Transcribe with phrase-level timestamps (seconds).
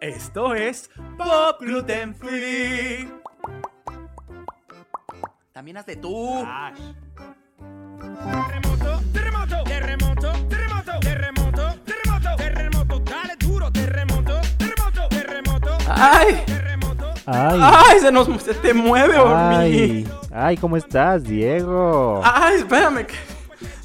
[0.00, 3.10] Esto es Pop Gluten Free.
[5.52, 6.42] También haz de tú.
[8.00, 17.12] Terremoto, terremoto, terremoto, terremoto, terremoto, terremoto, terremoto, dale duro, terremoto, terremoto, terremoto, Ay, terremoto.
[17.26, 20.08] Ay, ay, se nos se te mueve, ay, hormigui.
[20.32, 22.22] ay, ¿cómo estás, Diego?
[22.24, 23.16] Ay, espérame que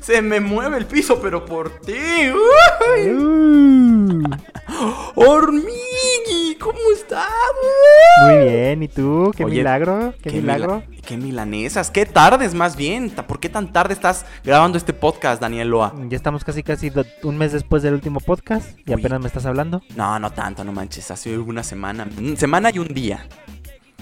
[0.01, 1.93] se me mueve el piso, pero por ti.
[2.31, 3.09] Uy.
[3.11, 4.23] Uh,
[5.15, 7.27] Hormigui, ¿cómo estás?
[8.25, 9.31] muy bien, ¿y tú?
[9.35, 10.13] ¿Qué Oye, milagro?
[10.21, 10.83] ¿Qué, mila- milagro?
[11.05, 13.09] qué milanesas, qué tardes más bien.
[13.09, 15.93] ¿Por qué tan tarde estás grabando este podcast, Daniel Loa?
[16.09, 16.91] Ya estamos casi casi
[17.23, 18.99] un mes después del último podcast y Uy.
[18.99, 19.81] apenas me estás hablando.
[19.95, 21.09] No, no tanto, no manches.
[21.11, 22.05] Hace una semana.
[22.05, 23.25] mm, Semana y un día.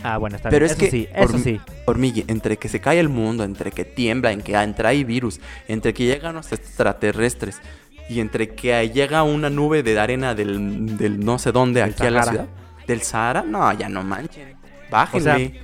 [0.06, 0.72] Ah, bueno, está Pero bien.
[0.72, 1.62] es eso que, sí, eso sí.
[2.28, 5.94] entre que se cae el mundo, entre que tiembla, en que entra hay virus, entre
[5.94, 7.62] que llegan los extraterrestres
[8.10, 12.06] y entre que llega una nube de arena del, del no sé dónde Del aquí
[12.06, 12.44] a la Sahara.
[12.44, 12.56] ciudad.
[12.88, 13.44] ¿Del Sahara?
[13.44, 14.56] No, ya no manchen.
[14.92, 15.32] Bájenle.
[15.32, 15.62] O sea,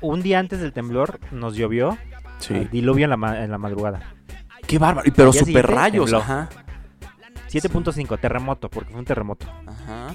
[0.00, 1.98] Un día antes del temblor nos llovió,
[2.38, 2.68] sí.
[2.72, 4.00] diluvio en la, ma- en la madrugada.
[4.66, 5.10] Qué bárbaro.
[5.14, 6.48] Pero super rayos, ajá.
[7.48, 9.46] 7.5, terremoto, porque fue un terremoto.
[9.66, 10.14] Ajá.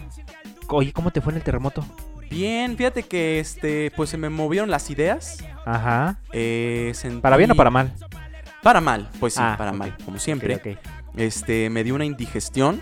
[0.70, 1.86] Oye, ¿cómo te fue en el terremoto?
[2.30, 5.44] Bien, fíjate que este, pues se me movieron las ideas.
[5.66, 6.20] Ajá.
[6.32, 7.92] eh, sentí- ¿Para bien o para mal?
[8.64, 10.56] Para mal, pues sí, Ah, para mal, como siempre.
[10.56, 10.78] Ok, ok.
[11.18, 12.82] Este, me dio una indigestión.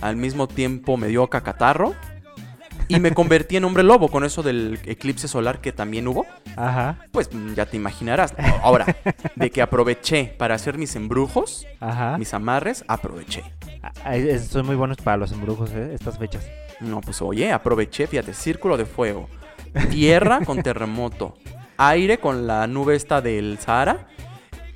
[0.00, 1.94] Al mismo tiempo me dio cacatarro.
[2.88, 6.24] Y me convertí en hombre lobo con eso del eclipse solar que también hubo.
[6.56, 8.32] Ajá, Pues mm, ya te imaginarás.
[8.62, 8.86] Ahora,
[9.34, 12.16] de que aproveché para hacer mis embrujos, ajá.
[12.16, 13.42] mis amarres, aproveché.
[13.82, 15.94] Ah, son muy buenos para los embrujos, ¿eh?
[15.94, 16.46] Estas fechas.
[16.80, 19.28] No, pues oye, aproveché, fíjate, círculo de fuego,
[19.90, 21.34] tierra con terremoto,
[21.78, 24.06] aire con la nube esta del Sahara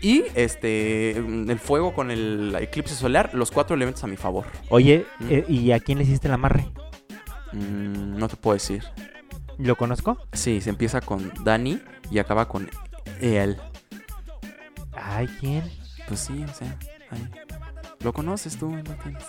[0.00, 4.46] y este el fuego con el eclipse solar, los cuatro elementos a mi favor.
[4.68, 5.26] Oye, Mm.
[5.30, 6.66] eh, ¿y a quién le hiciste el amarre?
[7.52, 8.84] Mm, no te puedo decir.
[9.58, 10.16] ¿Lo conozco?
[10.32, 12.70] Sí, se empieza con Dani y acaba con
[13.20, 13.58] él.
[14.94, 15.64] Ay, ¿quién?
[16.08, 16.76] Pues sí, o sea,
[17.10, 17.28] ahí.
[18.02, 18.82] Lo conoces tú, ¿no?
[18.82, 19.24] Tienes.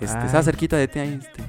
[0.00, 1.42] Este, está cerquita de ti ahí, este.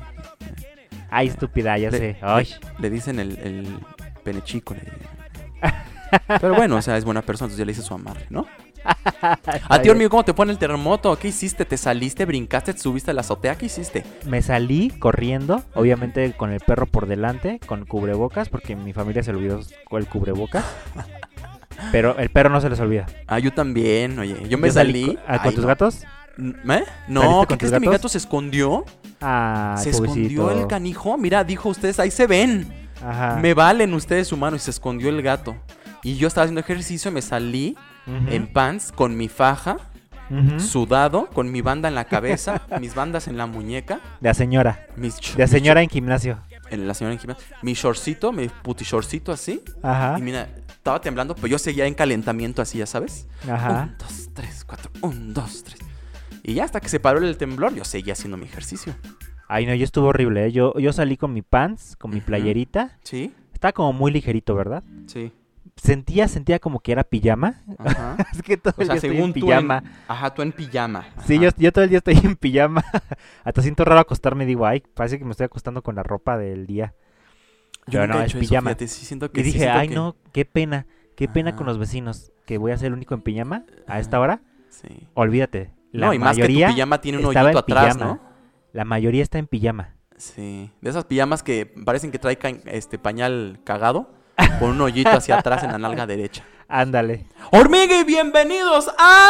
[1.09, 2.17] Ay, estúpida, ya Le- sé.
[2.21, 2.47] Ay.
[2.79, 3.79] Le dicen el, el
[4.23, 4.73] pene chico.
[4.73, 4.81] le.
[6.39, 8.45] Pero bueno, o sea, es buena persona, entonces ya le hice su amarre, ¿no?
[9.69, 11.15] A ti, hormigo, ¿cómo te en el terremoto?
[11.17, 11.65] ¿Qué hiciste?
[11.65, 13.55] ¿Te saliste, brincaste, te subiste a la azotea?
[13.55, 14.03] ¿Qué hiciste?
[14.25, 19.31] Me salí corriendo, obviamente con el perro por delante, con cubrebocas, porque mi familia se
[19.31, 19.59] olvidó
[19.91, 20.65] el cubrebocas.
[21.91, 23.05] Pero el perro no se les olvida.
[23.27, 24.35] Ah, yo también, oye.
[24.49, 25.15] Yo me Yo salí.
[25.15, 25.67] co- ah, ¿Con Ay, tus no.
[25.67, 26.03] gatos?
[26.37, 26.83] ¿Eh?
[27.07, 28.85] No, ¿Saliste ¿qué crees que mi gato se escondió?
[29.19, 31.17] Ah, se escondió el canijo.
[31.17, 32.71] Mira, dijo ustedes, ahí se ven.
[33.03, 33.37] Ajá.
[33.41, 35.55] Me valen ustedes humanos y se escondió el gato.
[36.03, 39.77] Y yo estaba haciendo ejercicio, me salí en pants con mi faja,
[40.59, 44.87] sudado, con mi banda en la cabeza, mis bandas en la muñeca, De la señora.
[44.95, 46.39] mis De la señora en gimnasio.
[46.69, 49.61] en la señora en gimnasio, mi shortcito, mi puti shortcito así.
[49.83, 50.15] Ajá.
[50.17, 53.27] Y mira, estaba temblando, pero yo seguía en calentamiento así, ya sabes.
[53.49, 53.89] Ajá.
[53.91, 55.79] Un, dos, tres, cuatro, un, dos, tres.
[56.43, 58.95] Y ya hasta que se paró el temblor, yo seguía haciendo mi ejercicio.
[59.47, 60.51] Ay, no, yo estuvo horrible, ¿eh?
[60.53, 62.97] Yo, yo salí con mi pants, con mi playerita.
[63.03, 63.33] ¿Sí?
[63.53, 64.81] Estaba como muy ligerito, ¿verdad?
[65.07, 65.33] Sí.
[65.75, 67.61] Sentía, sentía como que era pijama.
[67.79, 68.17] Ajá.
[68.33, 69.77] es que todo O el sea, día estoy en pijama.
[69.79, 71.05] en- Ajá, tú en pijama.
[71.25, 72.83] Sí, yo, yo todo el día estoy en pijama.
[73.43, 74.45] Hasta siento raro acostarme.
[74.45, 76.93] Digo, ay, parece que me estoy acostando con la ropa del día.
[77.87, 78.75] Yo Pero no, he es hecho eso, pijama.
[78.77, 80.85] sí siento que Y sí dije, siento ay, que- no, qué pena.
[81.15, 82.31] Qué pena con los vecinos.
[82.45, 84.41] Que voy a ser el único en pijama a esta hora.
[84.69, 85.07] Sí.
[85.13, 85.71] Olvídate.
[85.91, 88.05] La no, y más que mayoría tu pijama tiene un hoyito atrás, pijama.
[88.13, 88.21] ¿no?
[88.73, 89.95] La mayoría está en pijama.
[90.17, 90.71] Sí.
[90.81, 94.13] De esas pijamas que parecen que trae este pañal cagado
[94.59, 96.43] con un hoyito hacia atrás en la nalga derecha.
[96.67, 97.25] Ándale.
[97.51, 99.29] Hormiga y bienvenidos a...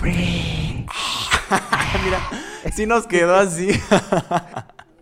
[2.04, 2.18] Mira,
[2.74, 3.68] sí nos quedó así.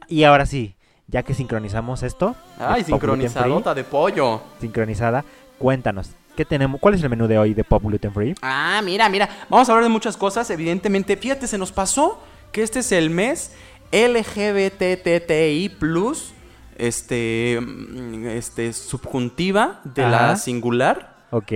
[0.09, 0.75] Y ahora sí,
[1.07, 4.43] ya que sincronizamos esto, Ay, de Free, sincronizadota de pollo.
[4.61, 5.25] sincronizada,
[5.57, 6.79] cuéntanos, ¿qué tenemos?
[6.83, 8.35] ¿Cuál es el menú de hoy de Pop Gluten Free?
[8.43, 9.27] Ah, mira, mira.
[9.49, 11.17] Vamos a hablar de muchas cosas, evidentemente.
[11.17, 12.21] Fíjate, se nos pasó
[12.51, 13.53] que este es el mes
[13.91, 15.71] LGBTTI+,
[16.83, 21.53] este, mm, este, subjuntiva de la singular, Ok.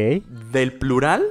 [0.52, 1.24] del plural,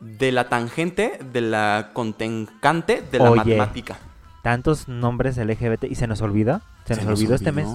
[0.00, 3.36] de la tangente, de la contencante, de la Oye.
[3.36, 3.98] matemática.
[4.42, 6.62] Tantos nombres LGBT y se nos olvidó.
[6.86, 7.68] Se, nos, olvidó este mes.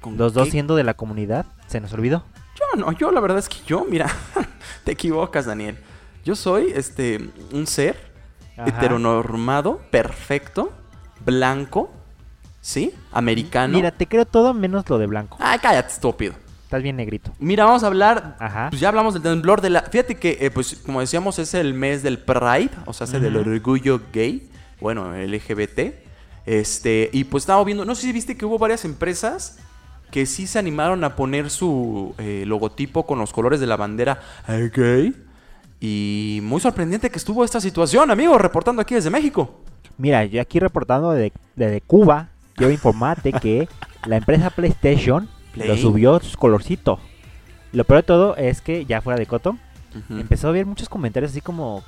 [0.00, 2.24] ¿Con Los dos siendo de la comunidad, se nos olvidó.
[2.56, 4.10] Yo no, yo la verdad es que yo, mira,
[4.84, 5.78] te equivocas, Daniel.
[6.24, 7.96] Yo soy este un ser
[8.56, 8.68] Ajá.
[8.68, 10.72] heteronormado, perfecto,
[11.24, 11.90] blanco,
[12.66, 12.92] ¿sí?
[13.12, 13.74] Americano.
[13.74, 15.36] Mira, te creo todo menos lo de blanco.
[15.40, 16.34] Ay, cállate, estúpido.
[16.64, 17.30] Estás bien negrito.
[17.38, 18.36] Mira, vamos a hablar.
[18.40, 18.66] Ajá.
[18.70, 19.82] Pues ya hablamos del temblor de la.
[19.82, 23.36] Fíjate que, eh, pues, como decíamos, es el mes del Pride, o sea, hace del
[23.36, 23.50] Ujú.
[23.50, 25.94] orgullo gay, bueno, LGBT.
[26.44, 29.58] Este, y pues estaba viendo, no sé si viste que hubo varias empresas
[30.10, 34.20] que sí se animaron a poner su eh, logotipo con los colores de la bandera
[34.74, 35.14] gay.
[35.80, 39.60] Y muy sorprendente que estuvo esta situación, amigo, reportando aquí desde México.
[39.98, 43.68] Mira, yo aquí reportando de- desde Cuba, quiero informarte que
[44.06, 45.68] la empresa PlayStation Play.
[45.68, 46.98] lo subió su colorcito.
[47.72, 49.56] Lo peor de todo es que ya fuera de coto,
[50.10, 51.82] empezó a ver muchos comentarios así como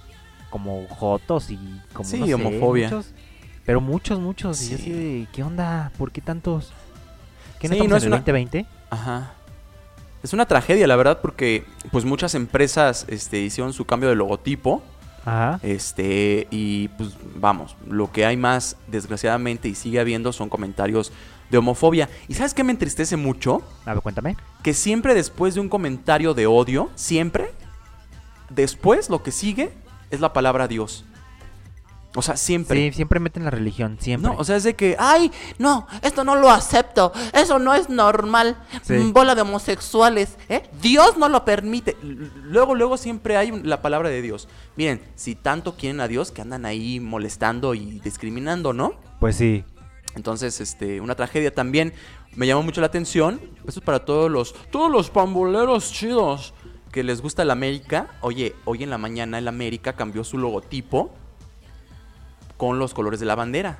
[0.50, 1.59] como jotos y
[1.93, 2.88] como Sí, no sé, homofobia.
[2.88, 3.12] muchos-
[3.67, 4.62] pero muchos, muchos.
[4.62, 4.82] Y yo Sí.
[4.82, 5.93] así ¿qué onda?
[5.99, 6.73] ¿Por qué tantos?
[7.61, 8.64] ¿Qué no Sí, no en es el una- 2020?
[8.88, 9.32] Ajá.
[10.23, 14.82] Es una tragedia, la verdad, porque pues muchas empresas este, hicieron su cambio de logotipo.
[15.25, 15.61] Ajá.
[15.62, 21.12] Este, y pues vamos, lo que hay más, desgraciadamente, y sigue habiendo son comentarios
[21.50, 22.09] de homofobia.
[22.29, 23.62] ¿Y sabes qué me entristece mucho?
[23.85, 24.37] A ver, cuéntame.
[24.62, 27.53] Que siempre después de un comentario de odio, siempre,
[28.50, 29.73] después lo que sigue
[30.11, 31.05] es la palabra Dios.
[32.19, 32.88] O sea, siempre.
[32.91, 34.29] Sí, siempre meten la religión, siempre.
[34.32, 37.12] No, o sea, es de que, Ay, no, esto no lo acepto.
[37.32, 38.56] Eso no es normal.
[38.82, 38.94] Sí.
[38.94, 40.69] Mm, Bola de homosexuales, ¿eh?
[40.82, 41.97] Dios no lo permite.
[42.03, 44.49] Luego, luego siempre hay un- la palabra de Dios.
[44.76, 48.94] Miren, si tanto quieren a Dios, que andan ahí molestando y discriminando, ¿no?
[49.21, 49.64] Pues sí.
[50.17, 51.93] Entonces, este, una tragedia también
[52.35, 53.41] me llamó mucho la atención.
[53.67, 56.53] Eso es para todos los, todos los pamboleros chidos
[56.91, 58.09] que les gusta el América.
[58.23, 61.12] Oye, hoy en la mañana el América cambió su logotipo
[62.59, 63.79] con los colores de la bandera.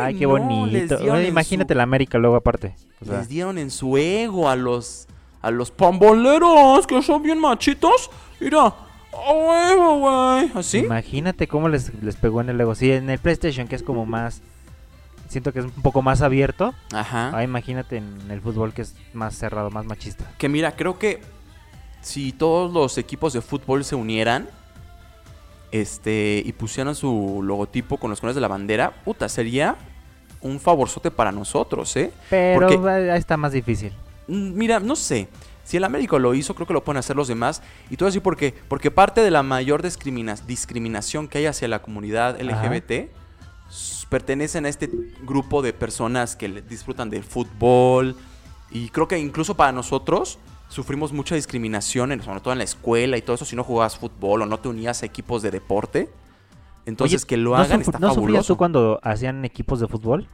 [0.00, 0.96] Ay, qué no, bonito.
[1.26, 2.76] imagínate su- la América luego aparte.
[3.02, 5.08] O sea, Les dieron en su ego a los,
[5.42, 8.10] a los pamboleros que son bien machitos.
[8.38, 10.50] Mira, a huevo, güey.
[10.54, 10.78] ¿Así?
[10.78, 12.74] Imagínate cómo les, les pegó en el ego.
[12.76, 14.42] Sí, en el PlayStation, que es como más.
[15.28, 16.74] Siento que es un poco más abierto.
[16.92, 17.30] Ajá.
[17.34, 20.24] Ah, imagínate en el fútbol, que es más cerrado, más machista.
[20.38, 21.22] Que mira, creo que
[22.02, 24.48] si todos los equipos de fútbol se unieran
[25.72, 29.76] este y pusieran su logotipo con los colores de la bandera, puta, sería
[30.40, 32.12] un favorzote para nosotros, ¿eh?
[32.30, 33.92] Pero Porque- ahí está más difícil.
[34.28, 35.28] Mm, Mira, no sé.
[35.64, 37.62] Si el América lo hizo, creo que lo pueden hacer los demás.
[37.90, 41.80] Y todo así porque, porque parte de la mayor discrimina- discriminación que hay hacia la
[41.80, 43.10] comunidad LGBT
[43.68, 44.90] s- pertenecen a este
[45.22, 48.16] grupo de personas que disfrutan del fútbol.
[48.72, 50.38] Y creo que incluso para nosotros
[50.70, 53.98] sufrimos mucha discriminación, en- sobre todo en la escuela y todo eso, si no jugabas
[53.98, 56.08] fútbol o no te unías a equipos de deporte.
[56.86, 58.54] Entonces, Oye, que lo ¿no hagan está ¿No sufrías fabuloso.
[58.54, 60.26] tú cuando hacían equipos de fútbol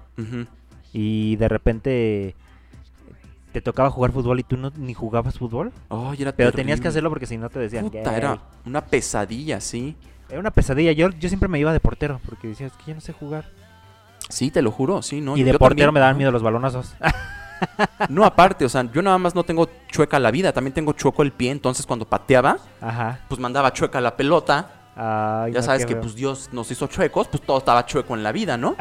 [0.92, 2.34] y de repente
[3.52, 5.72] te tocaba jugar fútbol y tú no ni jugabas fútbol?
[6.18, 7.86] Era Pero tenías que hacerlo porque si no te decían.
[7.86, 9.96] Puta, era una pesadilla, sí.
[10.28, 10.92] Era una pesadilla.
[10.92, 13.48] Yo, yo siempre me iba de portero porque decía, es que yo no sé jugar.
[14.28, 15.36] Sí, te lo juro, sí, no.
[15.36, 16.94] y yo- de yo portero también, me daban miedo los balonazos.
[18.08, 21.22] No, aparte, o sea, yo nada más no tengo chueca la vida, también tengo chueco
[21.22, 23.20] el pie, entonces cuando pateaba, Ajá.
[23.28, 24.70] pues mandaba chueca la pelota.
[24.98, 28.22] Ay, ya no, sabes que pues Dios nos hizo chuecos, pues todo estaba chueco en
[28.22, 28.76] la vida, ¿no?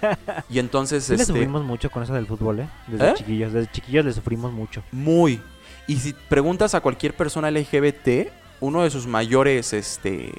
[0.50, 2.68] y entonces, Sí le este, sufrimos mucho con eso del fútbol, ¿eh?
[2.86, 3.14] Desde ¿Eh?
[3.14, 3.52] chiquillos.
[3.52, 4.82] Desde chiquillos le sufrimos mucho.
[4.92, 5.40] muy.
[5.86, 8.30] Y si preguntas a cualquier persona LGBT,
[8.60, 10.32] uno de sus mayores, este,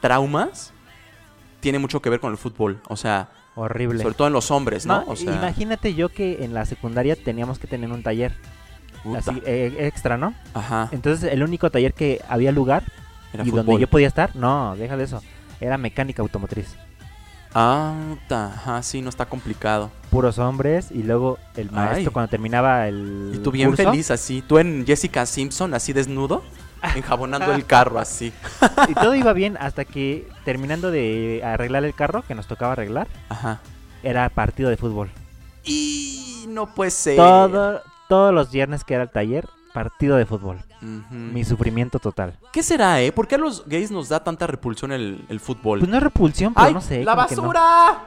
[0.00, 0.72] traumas
[1.60, 4.02] tiene mucho que ver con el fútbol, o sea, Horrible.
[4.02, 5.04] sobre todo en los hombres, ¿no?
[5.04, 8.32] No, o sea, Imagínate yo que en la secundaria teníamos que tener un taller
[9.02, 10.34] puta, así, eh, extra, ¿no?
[10.54, 12.84] ajá, Entonces el único taller que había lugar
[13.32, 13.66] era y fútbol.
[13.66, 15.22] donde yo podía estar, no, deja de eso,
[15.60, 16.76] era mecánica automotriz.
[17.54, 17.94] Ah,
[18.30, 19.90] ajá, sí, no está complicado.
[20.10, 22.12] Puros hombres y luego el maestro Ay.
[22.12, 26.42] cuando terminaba el Y tú bien curso, feliz así, tú en Jessica Simpson así desnudo,
[26.94, 28.32] enjabonando el carro así.
[28.88, 33.06] Y todo iba bien hasta que terminando de arreglar el carro que nos tocaba arreglar,
[33.28, 33.60] Ajá.
[34.02, 35.10] era partido de fútbol.
[35.64, 37.16] Y no puede ser.
[37.16, 40.58] Todo, todos los viernes que era el taller, partido de fútbol.
[41.10, 42.34] Mi sufrimiento total.
[42.52, 43.10] ¿Qué será, eh?
[43.10, 45.80] ¿Por qué a los gays nos da tanta repulsión el, el fútbol?
[45.80, 47.04] Pues no es repulsión, pero ¡Ay, no sé.
[47.04, 47.98] la basura!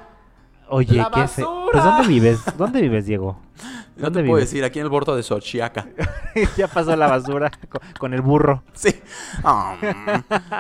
[0.71, 1.47] Oye, ¡La qué basura!
[1.71, 2.39] Pues ¿dónde vives?
[2.57, 3.37] ¿Dónde vives, Diego?
[3.97, 4.49] No ¿Dónde te puedo vives?
[4.49, 5.87] decir, aquí en el bordo de Xochiaca.
[6.57, 8.63] ya pasó la basura con, con el burro.
[8.73, 8.95] Sí.
[9.43, 9.93] Um,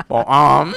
[0.09, 0.73] oh, um.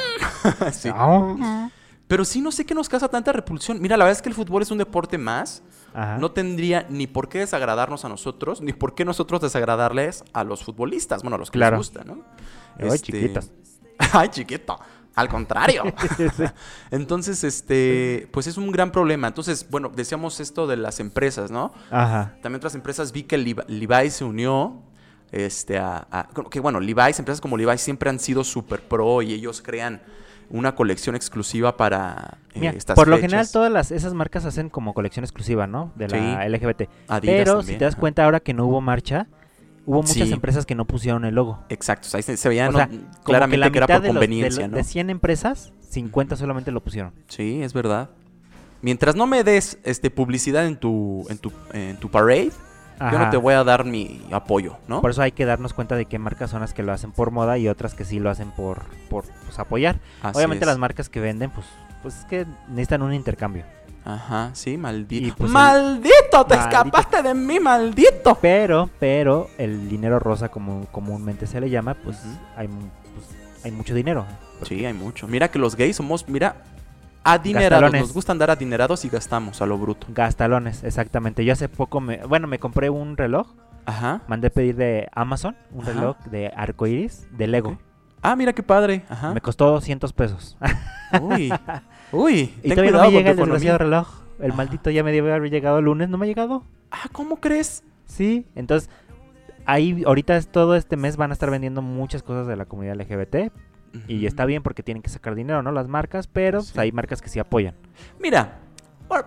[0.73, 0.88] Sí.
[0.95, 1.69] Ah.
[2.07, 3.83] Pero sí, no sé qué nos causa tanta repulsión.
[3.83, 5.62] Mira, la verdad es que el fútbol es un deporte más.
[5.93, 6.17] Ajá.
[6.19, 10.62] No tendría ni por qué desagradarnos a nosotros, ni por qué nosotros desagradarles a los
[10.64, 11.23] futbolistas.
[11.23, 11.76] Bueno, a los que Claro.
[11.79, 12.19] les gusta, ¿no?
[12.79, 13.50] Ay, chiquitas.
[14.12, 14.79] Ay, chiquito.
[15.14, 15.85] Al contrario.
[16.90, 19.28] Entonces, este, pues es un gran problema.
[19.28, 21.73] Entonces, bueno, decíamos esto de las empresas, ¿no?
[21.90, 22.35] Ajá.
[22.42, 24.80] También otras empresas vi que Levi- se unió.
[25.33, 29.33] Este, a, a- que bueno, Levi's, empresas como Levi's siempre han sido super pro y
[29.33, 30.00] ellos crean
[30.49, 33.30] una colección exclusiva para eh, Mira, estas por lo fechas.
[33.30, 35.90] general todas las, esas marcas hacen como colección exclusiva, ¿no?
[35.97, 36.49] De la Sí.
[36.50, 36.83] LGBT.
[37.09, 38.00] Adidas Pero también, si te das ajá.
[38.00, 39.26] cuenta ahora que no hubo marcha,
[39.87, 40.33] hubo muchas Sí.
[40.33, 41.59] empresas que no pusieron el logo.
[41.69, 42.79] Exacto, o sea, ahí se, se veía o ¿no?
[42.79, 44.76] sea, como claramente la que, era por de los- de conveniencia, lo- ¿no?
[44.76, 47.12] de 100 empresas, 50 solamente lo pusieron.
[47.29, 48.11] Sí, es verdad.
[48.83, 52.50] Mientras no me des este publicidad en tu en tu en tu parade,
[53.11, 55.00] yo no te voy a dar mi apoyo, ¿no?
[55.00, 57.31] Por eso hay que darnos cuenta de qué marcas son las que lo hacen por
[57.31, 60.00] moda y otras que sí lo hacen por, por pues, apoyar.
[60.23, 60.69] Así Obviamente es.
[60.69, 61.67] las marcas que venden, pues,
[62.03, 63.64] pues es que necesitan un intercambio.
[64.04, 65.34] Ajá, sí, Y, maldito.
[65.37, 66.44] pues, el- ¡Maldito!
[66.46, 66.76] ¡Te Maldito.
[66.78, 68.37] escapaste de mí, maldito!
[68.40, 72.18] Pero, pero el dinero rosa, como comúnmente se le llama, pues,
[72.56, 72.84] hay, pues,
[73.64, 74.26] hay mucho dinero.
[74.62, 75.26] Sí, hay mucho.
[75.26, 76.56] Mira que los gays somos, mira,
[77.25, 77.70] adinerados.
[77.70, 78.00] Gastalones.
[78.02, 80.06] Nos gusta andar adinerados y gastamos a lo bruto.
[80.11, 81.44] Gastalones, exactamente.
[81.44, 83.49] Yo hace poco, me, bueno, me compré un reloj,
[83.87, 84.20] Ajá.
[84.28, 85.92] mandé pedir de Amazon, un Ajá.
[85.92, 87.78] reloj de arcoiris de Lego.
[88.20, 89.04] Ah, mira qué padre.
[89.08, 89.32] Ajá.
[89.32, 90.56] Me costó 200 pesos.
[91.23, 91.50] Uy.
[92.14, 92.54] Uy.
[92.62, 94.09] y ten todavía no me llega el desgraciado reloj.
[94.40, 96.64] El maldito ya me debe haber llegado el lunes, no me ha llegado.
[96.90, 97.85] Ah, ¿cómo crees?
[98.06, 98.90] Sí, entonces
[99.66, 103.52] ahí ahorita todo este mes van a estar vendiendo muchas cosas de la comunidad LGBT
[104.09, 105.71] y está bien porque tienen que sacar dinero, ¿no?
[105.71, 107.76] Las marcas, pero pues, hay marcas que sí apoyan.
[108.18, 108.61] Mira,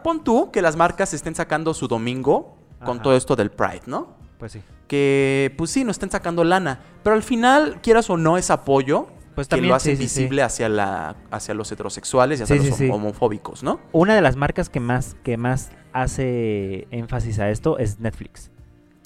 [0.04, 4.18] pon tú que las marcas estén sacando su domingo con todo esto del Pride, ¿no?
[4.38, 4.62] Pues sí.
[4.88, 6.82] Que, pues sí, no estén sacando lana.
[7.04, 10.20] Pero al final, quieras o no, es apoyo Pues que lo hacen sí, sí, sí.
[10.22, 13.80] visible hacia, la, hacia los heterosexuales y hacia los homofóbicos, ¿no?
[13.92, 18.50] Una de las marcas que más que más hace énfasis a esto es Netflix.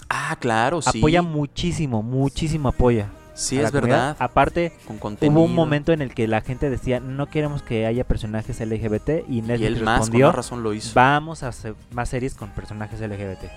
[0.07, 0.99] Ah, claro, sí.
[0.99, 3.09] Apoya muchísimo, muchísimo apoya.
[3.33, 4.15] Sí, es verdad.
[4.19, 8.05] Aparte, Con hubo un momento en el que la gente decía, no queremos que haya
[8.05, 10.93] personajes LGBT y Y Netflix él más, con respondió, más razón lo hizo.
[10.93, 13.51] vamos a hacer más series con personajes LGBT.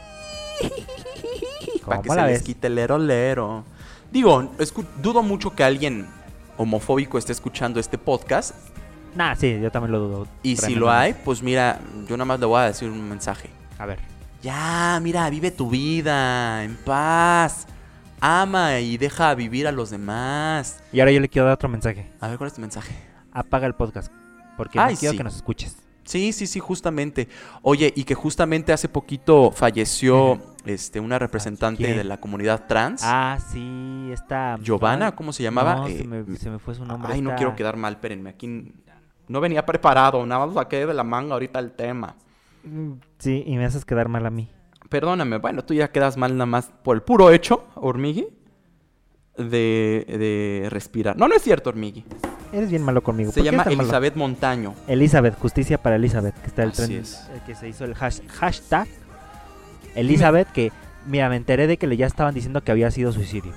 [1.87, 3.62] Para que ¿Cómo se les quite el lero lero.
[4.11, 4.50] Digo,
[5.00, 6.09] dudo mucho que alguien
[6.56, 8.54] homofóbico esté escuchando este podcast.
[9.14, 10.28] Nah, sí, yo también lo dudo.
[10.42, 13.49] Y si lo hay, pues mira, yo nada más le voy a decir un mensaje.
[13.78, 13.99] A ver.
[14.42, 17.66] Ya, mira, vive tu vida en paz.
[18.20, 20.82] Ama y deja vivir a los demás.
[20.92, 22.11] Y ahora yo le quiero dar otro mensaje.
[22.20, 22.94] A ver, ¿cuál es tu mensaje?
[23.32, 24.12] Apaga el podcast.
[24.56, 25.18] Porque Ay, no quiero sí.
[25.18, 25.76] que nos escuches.
[26.04, 27.28] Sí, sí, sí, justamente.
[27.62, 31.97] Oye, y que justamente hace poquito falleció este, una representante ¿Quién?
[31.97, 33.02] de la comunidad trans.
[33.04, 34.56] Ah, sí, está.
[34.62, 35.76] Giovanna, ¿cómo se llamaba?
[35.76, 37.12] No, Eh, se, me, se me fue su nombre.
[37.12, 38.30] Ay, no quiero quedar mal, espérenme.
[38.30, 38.73] Aquí
[39.28, 42.14] no venía preparado, nada más saqué de la manga ahorita el tema.
[42.64, 44.49] Mm, Sí, y me haces quedar mal a mí.
[44.88, 48.28] Perdóname, bueno, tú ya quedas mal nada más por el puro hecho, Hormigui,
[49.37, 51.16] de, de respirar.
[51.16, 52.04] No, no es cierto, Hormigui.
[52.52, 53.33] Eres bien malo conmigo.
[53.33, 53.80] Se ¿Por qué llama malo?
[53.83, 54.75] Elizabeth Montaño.
[54.87, 57.28] Elizabeth, justicia para Elizabeth, que está el Así tren, es.
[57.35, 58.87] el que se hizo el hash- hashtag
[59.95, 60.73] Elizabeth, que
[61.07, 63.53] mira, me enteré de que le ya estaban diciendo que había sido suicidio.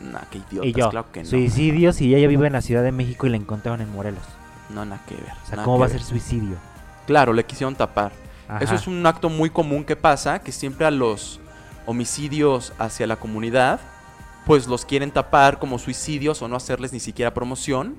[0.00, 1.28] Nah, qué idiotas, y yo, claro que no.
[1.28, 4.24] suicidio si ella vive en la Ciudad de México y la encontraron en Morelos.
[4.70, 5.32] No, nada que ver.
[5.42, 6.56] O sea, nada ¿cómo va a ser suicidio?
[7.06, 8.12] Claro, le quisieron tapar.
[8.48, 8.62] Ajá.
[8.62, 11.40] Eso es un acto muy común que pasa, que siempre a los
[11.86, 13.80] homicidios hacia la comunidad,
[14.44, 17.96] pues los quieren tapar como suicidios o no hacerles ni siquiera promoción,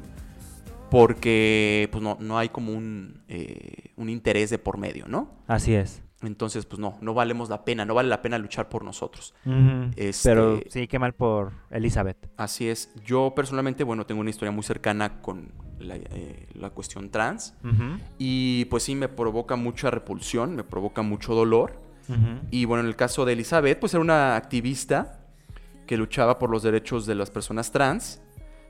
[0.90, 5.30] porque pues no, no hay como un, eh, un interés de por medio, ¿no?
[5.48, 6.02] Así es.
[6.24, 9.36] Entonces, pues no, no valemos la pena, no vale la pena luchar por nosotros.
[9.96, 12.18] Este- Pero sí, qué mal por Elizabeth.
[12.38, 12.92] Así es.
[13.06, 17.54] Yo personalmente, bueno, tengo una historia muy cercana con la, eh, la cuestión trans.
[18.18, 21.80] Y pues sí, me provoca mucha repulsión, me provoca mucho dolor.
[22.52, 25.20] Y bueno, en el caso de Elizabeth, pues era una activista
[25.86, 28.22] que luchaba por los derechos de las personas trans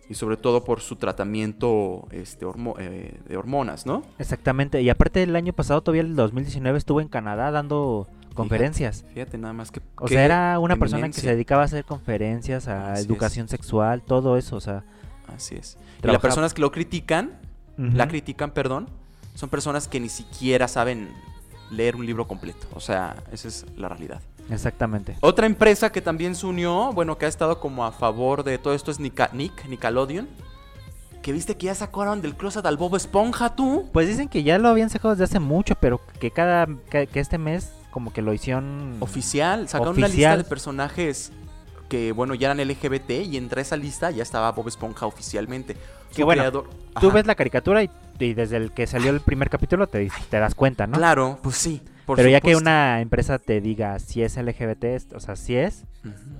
[0.09, 4.03] y sobre todo por su tratamiento este, hormo- eh, de hormonas, ¿no?
[4.19, 4.81] Exactamente.
[4.81, 9.03] Y aparte el año pasado, todavía el 2019, estuvo en Canadá dando conferencias.
[9.13, 9.81] Fíjate nada más que...
[9.97, 13.07] O sea, era una persona que se dedicaba a hacer conferencias, a Así es.
[13.07, 14.83] educación sexual, todo eso, o sea.
[15.35, 15.77] Así es.
[16.03, 17.39] Y las personas que lo critican,
[17.77, 18.87] la critican, perdón,
[19.35, 21.09] son personas que ni siquiera saben
[21.69, 22.65] leer un libro completo.
[22.73, 24.21] O sea, esa es la realidad.
[24.49, 25.17] Exactamente.
[25.21, 28.73] Otra empresa que también se unió, bueno, que ha estado como a favor de todo
[28.73, 30.27] esto es Nica- Nick, Nickelodeon.
[31.21, 33.89] Que viste que ya sacaron del closet al Bob Esponja, tú.
[33.91, 37.19] Pues dicen que ya lo habían sacado desde hace mucho, pero que cada que, que
[37.19, 41.31] este mes como que lo hicieron Oficial, sacaron una lista de personajes
[41.89, 45.75] que, bueno, ya eran LGBT y entre esa lista ya estaba Bob Esponja oficialmente.
[46.15, 46.69] Que bueno, creador-
[47.01, 47.89] Tú ves la caricatura y,
[48.19, 50.97] y desde el que salió el primer capítulo te, te das cuenta, ¿no?
[50.97, 51.81] Claro, pues sí.
[52.07, 55.83] Por pero ya que una empresa te diga si es LGBT, o sea, si es,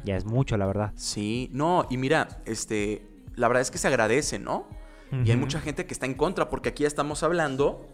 [0.04, 0.92] ya es mucho, la verdad.
[0.96, 3.06] Sí, no, y mira, este,
[3.36, 4.68] la verdad es que se agradece, ¿no?
[5.24, 7.86] Y hay mucha gente que está en contra porque aquí estamos hablando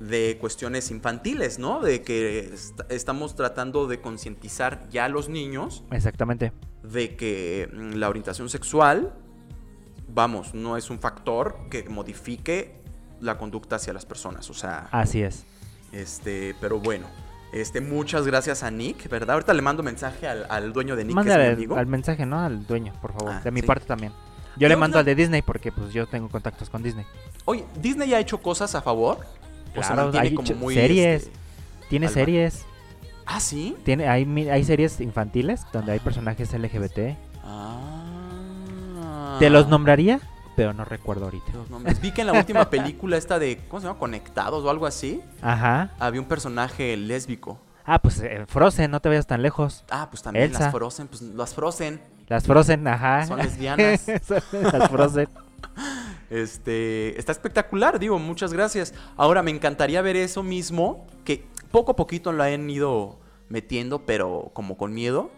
[0.00, 1.80] de cuestiones infantiles, ¿no?
[1.80, 6.52] De que est- estamos tratando de concientizar ya a los niños Exactamente.
[6.82, 9.12] de que mm, la orientación sexual,
[10.08, 12.80] vamos, no es un factor que modifique
[13.20, 15.44] la conducta hacia las personas, o sea, Así es.
[15.92, 17.06] Este, pero bueno,
[17.52, 19.34] este, muchas gracias a Nick, ¿verdad?
[19.34, 21.74] Ahorita le mando mensaje al, al dueño de Nick, que es mi Mándale amigo.
[21.74, 22.40] al, al mensaje, ¿no?
[22.40, 23.32] Al dueño, por favor.
[23.34, 23.66] Ah, de mi sí.
[23.66, 24.12] parte también.
[24.56, 27.06] Yo le mando no- al de Disney porque pues yo tengo contactos con Disney.
[27.46, 29.18] Oye, Disney ya ha hecho cosas a favor
[29.70, 31.22] O Claro, mantiene hay como muy, series.
[31.24, 31.32] este,
[31.88, 32.64] Tiene series.
[33.24, 33.76] Ah, ¿sí?
[33.84, 37.16] Tiene, hay, hay series infantiles donde hay personajes LGBT.
[37.44, 39.36] Ah.
[39.38, 40.20] Te los nombraría,
[40.56, 41.52] pero no recuerdo ahorita.
[41.54, 42.00] Los nombres.
[42.00, 43.98] Vi que en la última película esta de, ¿cómo se llama?
[43.98, 45.90] Conectados o algo así, Ajá.
[45.98, 47.58] había un personaje lésbico.
[47.84, 49.84] Ah, pues eh, Frozen, no te vayas tan lejos.
[49.90, 50.60] Ah, pues también Elsa.
[50.64, 52.00] las Frozen, pues las Frozen.
[52.28, 53.26] Las Frozen, ajá.
[53.26, 54.00] Son lesbianas.
[54.22, 55.28] Son las Frozen.
[56.30, 58.94] Este, está espectacular, digo, muchas gracias.
[59.16, 63.18] Ahora me encantaría ver eso mismo, que poco a poquito lo han ido
[63.48, 65.30] metiendo, pero como con miedo,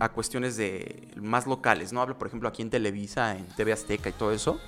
[0.00, 2.00] A cuestiones de más locales, ¿no?
[2.02, 4.58] Hablo, por ejemplo, aquí en Televisa, en TV Azteca y todo eso.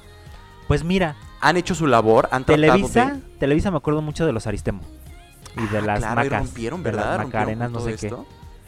[0.69, 3.21] Pues mira, Han hecho su labor, han tratado Televisa, de...
[3.39, 4.81] Televisa me acuerdo mucho de los Aristemo.
[5.57, 6.47] Y de Ah, las claro, y macas.
[6.47, 7.05] rompieron, de ¿verdad?
[7.07, 8.15] Las Rompieron macarenas, con no sé qué.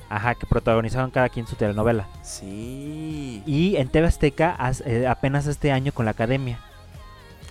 [0.08, 2.06] Ajá, que protagonizaron cada quien su telenovela.
[2.22, 3.42] Sí.
[3.46, 6.60] Y en TV Azteca eh, apenas este año con la academia.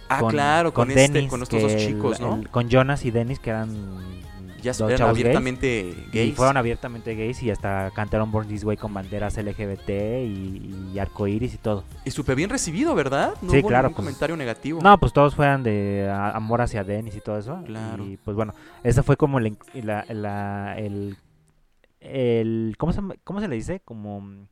[0.09, 2.35] ah, claro, con, este, Dennis, con estos dos el- chicos, ¿no?
[2.35, 3.75] el- con Jonas y Dennis, que eran
[4.71, 5.19] ya eran gays.
[5.25, 6.29] abiertamente gays.
[6.29, 10.99] Y fueron abiertamente gays y hasta cantaron Born This Way con banderas LGBT y, y
[10.99, 11.83] arcoíris y todo.
[12.03, 13.33] Y súper bien recibido, ¿verdad?
[13.41, 14.81] No Sí, hubo claro, ningún pues, comentario negativo.
[14.81, 17.61] No, pues todos fueran de amor hacia Dennis y todo eso.
[17.65, 18.03] Claro.
[18.05, 18.53] Y pues bueno,
[18.83, 21.17] ese fue como el, la- la- el,
[21.99, 23.81] el ¿cómo se, cómo se le dice?
[23.83, 24.47] Como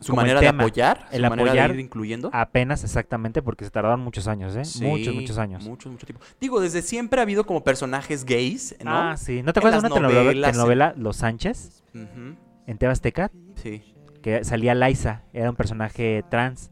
[0.00, 2.30] su como manera de apoyar, el su manera apoyar de ir incluyendo.
[2.32, 4.64] apenas exactamente porque se tardaron muchos años, ¿eh?
[4.64, 5.64] Sí, muchos, muchos años.
[5.64, 6.24] Muchos, mucho tiempo.
[6.40, 8.90] Digo, desde siempre ha habido como personajes gays, ¿no?
[8.96, 9.42] Ah, sí.
[9.42, 13.30] ¿No te acuerdas de una telenovela, novelas, en- telenovela Los Sánchez en TV Azteca?
[13.56, 13.82] Sí.
[14.22, 16.70] Que salía Liza, era un personaje trans.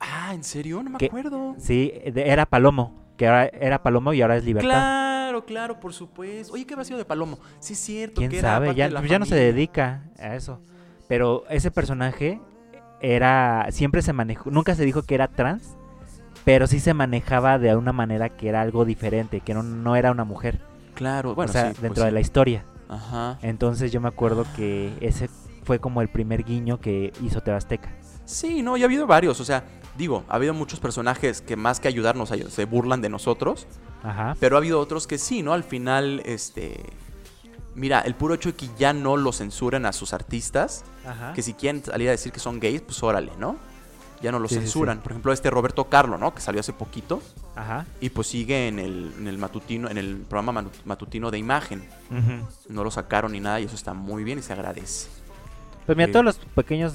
[0.00, 0.82] Ah, ¿en serio?
[0.82, 1.54] No me acuerdo.
[1.58, 4.68] Sí, de- era Palomo, que ahora era Palomo y ahora es Libertad.
[4.70, 6.52] Claro, claro, por supuesto.
[6.54, 7.38] Oye, ¿qué habrá sido de Palomo?
[7.58, 8.16] Sí, es cierto.
[8.20, 8.66] ¿Quién que era sabe?
[8.68, 10.60] parte Ya, de la pues ya no se dedica a eso.
[11.08, 12.40] Pero ese personaje
[13.12, 15.76] era, siempre se manejó, nunca se dijo que era trans,
[16.44, 20.10] pero sí se manejaba de una manera que era algo diferente, que no, no era
[20.10, 20.60] una mujer.
[20.94, 22.06] Claro, bueno, o sea, sí, pues dentro sí.
[22.06, 22.64] de la historia.
[22.88, 23.38] Ajá.
[23.42, 25.28] Entonces yo me acuerdo que ese
[25.64, 27.90] fue como el primer guiño que hizo Tebasteca.
[28.24, 29.40] Sí, no, ya ha habido varios.
[29.40, 29.64] O sea,
[29.96, 33.66] digo, ha habido muchos personajes que más que ayudarnos se burlan de nosotros.
[34.02, 34.36] Ajá.
[34.38, 35.52] Pero ha habido otros que sí, ¿no?
[35.52, 36.80] Al final, este.
[37.74, 41.32] Mira, el puro hecho de que ya no lo censuran a sus artistas, Ajá.
[41.32, 43.56] que si quieren salir a decir que son gays, pues órale, ¿no?
[44.22, 44.66] Ya no lo Sí, sí, sí.
[44.66, 45.00] censuran.
[45.00, 46.32] Por ejemplo, este Roberto Carlo, ¿no?
[46.34, 47.20] Que salió hace poquito
[47.56, 47.84] Ajá.
[48.00, 51.80] y pues sigue en el, en el matutino, en el programa matutino de imagen.
[52.10, 52.46] Ujú.
[52.72, 55.08] No lo sacaron ni nada y eso está muy bien y se agradece.
[55.84, 56.12] Pues mira, Sí.
[56.12, 56.94] todos los pequeños,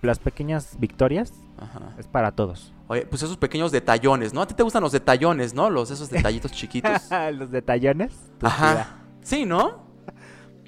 [0.00, 1.92] las pequeñas victorias Ajá.
[1.98, 2.72] es para todos.
[2.86, 4.40] Oye, pues esos pequeños detallones, ¿no?
[4.42, 5.68] A ti te gustan los detallones, ¿no?
[5.70, 6.92] Los esos detallitos chiquitos.
[7.34, 8.12] los detallones.
[8.40, 8.96] Ajá.
[9.22, 9.89] Sí, ¿no?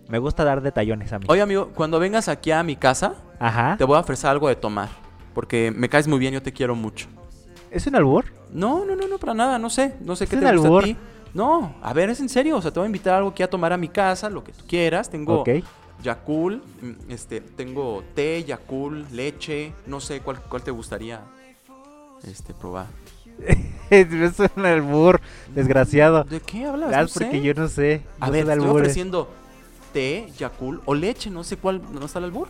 [0.08, 1.26] Me gusta dar detallones a mí.
[1.28, 3.76] Oye, amigo, cuando vengas aquí a mi casa, Ajá.
[3.78, 4.88] te voy a ofrecer algo de tomar.
[5.34, 7.06] Porque me caes muy bien, yo te quiero mucho.
[7.70, 8.26] ¿Es un albur?
[8.52, 9.94] No, no, no, no, para nada, no sé.
[10.00, 10.82] No sé qué te gusta albur.
[10.82, 10.96] a ti.
[11.32, 12.58] No, a ver, es en serio.
[12.58, 14.44] O sea, te voy a invitar a algo aquí a tomar a mi casa, lo
[14.44, 15.08] que tú quieras.
[15.08, 15.48] Tengo Ok.
[16.02, 19.72] Yakul, mm, este, tengo té, Yakul, leche.
[19.86, 21.20] No sé cuál, cuál te gustaría
[22.24, 22.86] este, probar.
[23.90, 25.20] es un albur,
[25.54, 26.24] desgraciado.
[26.24, 26.90] ¿De qué hablas?
[26.90, 27.24] No sé.
[27.24, 28.02] porque yo no sé.
[28.20, 29.28] A no ver, te estoy ofreciendo
[29.92, 31.30] té, Yakul o leche.
[31.30, 32.48] No sé cuál, ¿no está el albur?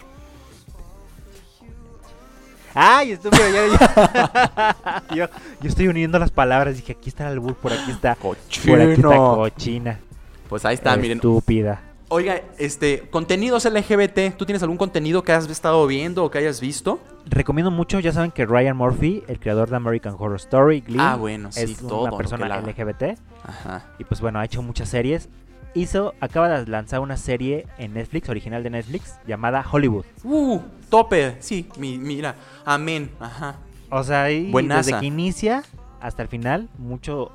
[2.74, 5.04] Ay, estúpido, ya, ya.
[5.14, 5.26] yo,
[5.60, 6.76] yo estoy uniendo las palabras.
[6.76, 8.14] Dije, aquí está el albur, por aquí está.
[8.14, 10.00] Por aquí está cochina.
[10.48, 11.18] Pues ahí está, miren.
[11.18, 11.82] Estúpida.
[12.14, 16.60] Oiga, este, contenidos LGBT, ¿tú tienes algún contenido que has estado viendo o que hayas
[16.60, 17.00] visto?
[17.24, 21.16] Recomiendo mucho, ya saben que Ryan Murphy, el creador de American Horror Story, Glee, Ah,
[21.16, 23.18] bueno, sí, es todo una persona LGBT.
[23.44, 23.86] Ajá.
[23.98, 25.30] Y pues bueno, ha hecho muchas series.
[25.74, 30.04] Hizo, acaba de lanzar una serie en Netflix, original de Netflix, llamada Hollywood.
[30.22, 33.56] Uh, tope, sí, mi- mira, amén, ajá.
[33.90, 34.82] O sea, Buenaza.
[34.90, 35.62] desde que inicia
[36.00, 37.30] hasta el final, mucho,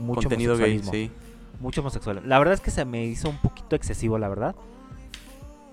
[0.00, 1.10] mucho Contenido gay, sí.
[1.60, 2.22] Mucho homosexual.
[2.24, 4.54] La verdad es que se me hizo un poquito excesivo, la verdad.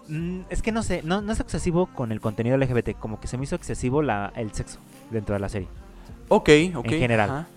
[0.08, 3.28] Mm, es que no sé, no, no es excesivo con el contenido LGBT, como que
[3.28, 4.80] se me hizo excesivo la, el sexo
[5.12, 5.68] dentro de la serie.
[6.28, 6.86] Ok, ok.
[6.86, 7.30] En general.
[7.30, 7.48] ajá.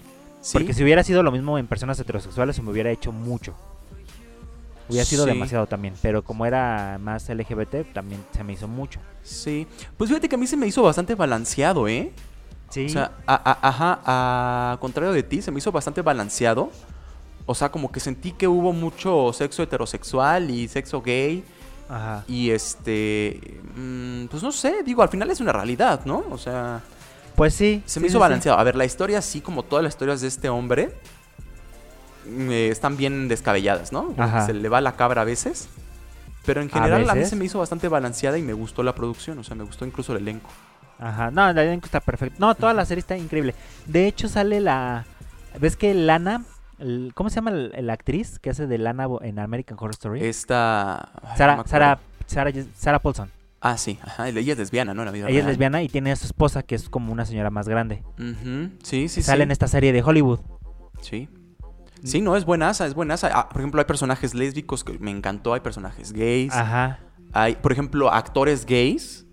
[0.43, 3.55] Sí, Porque si hubiera sido lo mismo en personas heterosexuales, se me hubiera hecho mucho.
[4.93, 5.31] Hubiera sido Sí.
[5.31, 9.01] demasiado también, pero como era más LGBT, también se me hizo mucho.
[9.23, 9.67] sí.
[9.97, 12.13] Pues fíjate que a mí se me hizo bastante balanceado, ¿eh?
[12.71, 12.87] Sí.
[12.87, 16.71] O sea, a, a- ajá, a contrario de ti, se me hizo bastante balanceado.
[17.45, 21.45] O sea, como que sentí que hubo mucho sexo heterosexual y sexo gay.
[21.89, 22.25] Ajá.
[22.29, 23.61] Y este.
[23.77, 26.25] mm, pues no sé, digo, al final es una realidad, ¿no?
[26.31, 26.81] O sea,
[27.37, 27.83] Pues sí.
[27.85, 28.21] se sí, me hizo sí, sí.
[28.21, 28.59] balanceado.
[28.59, 30.95] A ver, la historia, así como todas las historias de este hombre,
[32.27, 34.15] eh, están bien descabelladas, ¿no?
[34.17, 34.47] Ajá.
[34.47, 35.69] Se le va la cabra a veces.
[36.45, 37.31] Pero en A general a, mí veces.
[37.31, 39.39] se me hizo bastante balanceada y me gustó la producción.
[39.39, 40.51] O sea, me gustó incluso el elenco.
[40.99, 41.31] Ajá.
[41.31, 42.37] No, el elenco está perfecto.
[42.41, 43.55] No, toda la serie está increíble.
[43.87, 45.05] De hecho, sale la.
[45.61, 46.45] ¿Ves que Lana,
[47.15, 50.25] ¿Cómo se llama la actriz que hace de Lana en American Horror Story?
[50.25, 51.11] Esta...
[51.37, 51.63] Sara.
[51.67, 53.31] Sara, Sara, Sara Paulson.
[53.61, 54.01] Ah, sí.
[54.03, 54.29] Ajá.
[54.29, 55.05] Ella es lesbiana, ¿no?
[55.05, 57.51] La vida Ella es lesbiana y tiene a su esposa que es como una señora
[57.51, 58.03] más grande.
[58.19, 59.43] Ujú, Sí, sí, Sale sí.
[59.45, 60.41] en esta serie de Hollywood.
[61.03, 61.29] Sí.
[62.05, 63.31] Sí, no, es buenaza, es buenaza.
[63.33, 66.53] Ah, por ejemplo, hay personajes lésbicos que me encantó, hay personajes gays.
[66.53, 66.99] Ajá.
[67.33, 69.27] Hay, por ejemplo, actores gays.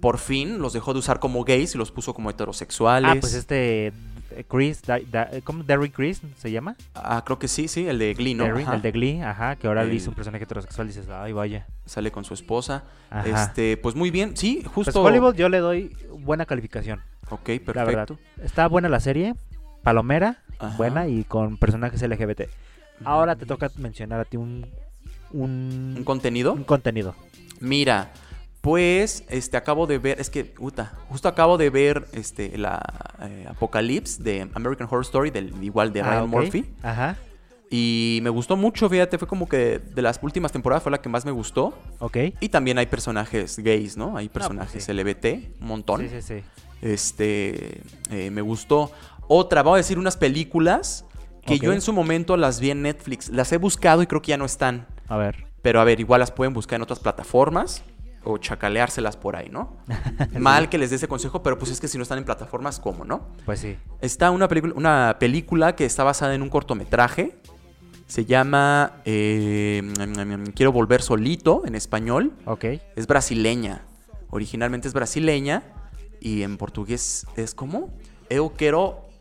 [0.00, 3.08] Por fin los dejó de usar como gays y los puso como heterosexuales.
[3.10, 3.92] Ah, pues este
[4.32, 6.74] eh, Chris, Da- Da- ¿cómo Derry Chris se llama?
[6.94, 8.44] Ah, creo que sí, sí, el de Glee, ¿no?
[8.44, 11.32] Derry, el de Glee, ajá, que ahora le hizo un personaje heterosexual y dices, ay,
[11.32, 11.66] vaya.
[11.84, 12.82] Sale con su esposa.
[13.10, 13.44] Ajá.
[13.44, 15.02] Este, pues muy bien, sí, Pues justo.
[15.02, 18.06] Hollywood yo le doy buena calificación, Ok, la verdad.
[18.08, 18.18] perfecto.
[18.42, 19.34] Está buena la serie,
[19.82, 20.76] palomera, Ajá.
[20.76, 22.42] buena y con personajes LGBT.
[23.04, 24.66] Ahora te toca mencionar a ti un,
[25.32, 26.52] un, ¿Un contenido?
[26.52, 27.14] un contenido.
[27.60, 28.12] Mira,
[28.60, 32.80] pues, este, acabo de ver, es que, puta, justo acabo de ver, este, la
[33.20, 36.28] eh, Apocalypse de American Horror Story, del igual de Ah, Ryan.
[36.28, 36.64] Murphy.
[36.82, 37.16] Ajá,
[37.70, 41.08] Y me gustó mucho, fíjate, fue como que de las últimas temporadas fue la que
[41.08, 41.76] más me gustó.
[41.98, 42.16] ok.
[42.40, 44.16] Y también hay personajes gays, ¿no?
[44.16, 44.92] Hay personajes sí.
[44.92, 46.02] LGBT, un montón.
[46.02, 46.44] Sí, sí, sí.
[46.82, 48.90] Este, eh, me gustó.
[49.28, 51.04] Otra, voy a decir unas películas
[51.44, 53.28] que yo en su momento las vi en Netflix.
[53.28, 54.86] Las he buscado y creo que ya no están.
[55.08, 55.46] A ver.
[55.62, 57.82] Pero a ver, igual las pueden buscar en otras plataformas
[58.24, 59.76] o chacaleárselas por ahí, ¿no?
[60.38, 62.78] Mal que les dé ese consejo, pero pues es que si no están en plataformas,
[62.78, 63.28] ¿cómo, no?
[63.44, 63.76] Pues sí.
[64.00, 67.36] Está una película, una película que está basada en un cortometraje.
[68.06, 69.82] Se llama eh,
[70.54, 72.32] Quiero volver solito en español.
[72.44, 72.64] Ok.
[72.94, 73.86] Es brasileña.
[74.30, 75.62] Originalmente es brasileña.
[76.20, 77.90] Y en portugués es como
[78.28, 79.11] Eu quero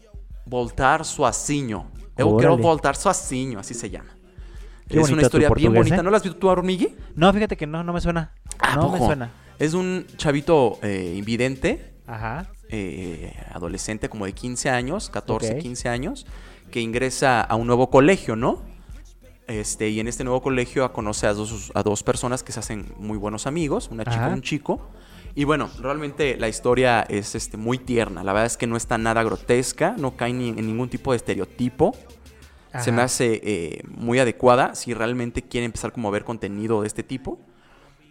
[0.52, 1.90] voltar sozinho.
[2.18, 2.62] Eu quero Órale.
[2.62, 4.12] voltar sozinho, así se llama.
[4.88, 5.96] Qué es una historia bien bonita.
[5.96, 6.04] ¿eh?
[6.04, 6.94] ¿No la has visto tú, Hormigui?
[7.16, 8.34] No, fíjate que no, no me suena.
[8.60, 9.32] ¿A No me suena.
[9.58, 12.48] Es un chavito eh, invidente, Ajá.
[12.68, 15.60] eh, adolescente como de 15 años, 14, Ok.
[15.60, 16.26] 15 años,
[16.70, 18.62] que ingresa a un nuevo colegio, ¿no?
[19.48, 22.94] Este, y en este nuevo colegio conoce a dos, a dos personas que se hacen
[22.98, 24.90] muy buenos amigos, una chica y un chico.
[25.36, 28.24] Y bueno, realmente la historia es este, muy tierna.
[28.24, 31.18] La verdad es que no está nada grotesca, no cae ni en ningún tipo de
[31.18, 31.96] estereotipo.
[32.80, 36.88] Se me hace eh, muy adecuada si realmente quiere empezar como a ver contenido de
[36.88, 37.38] este tipo.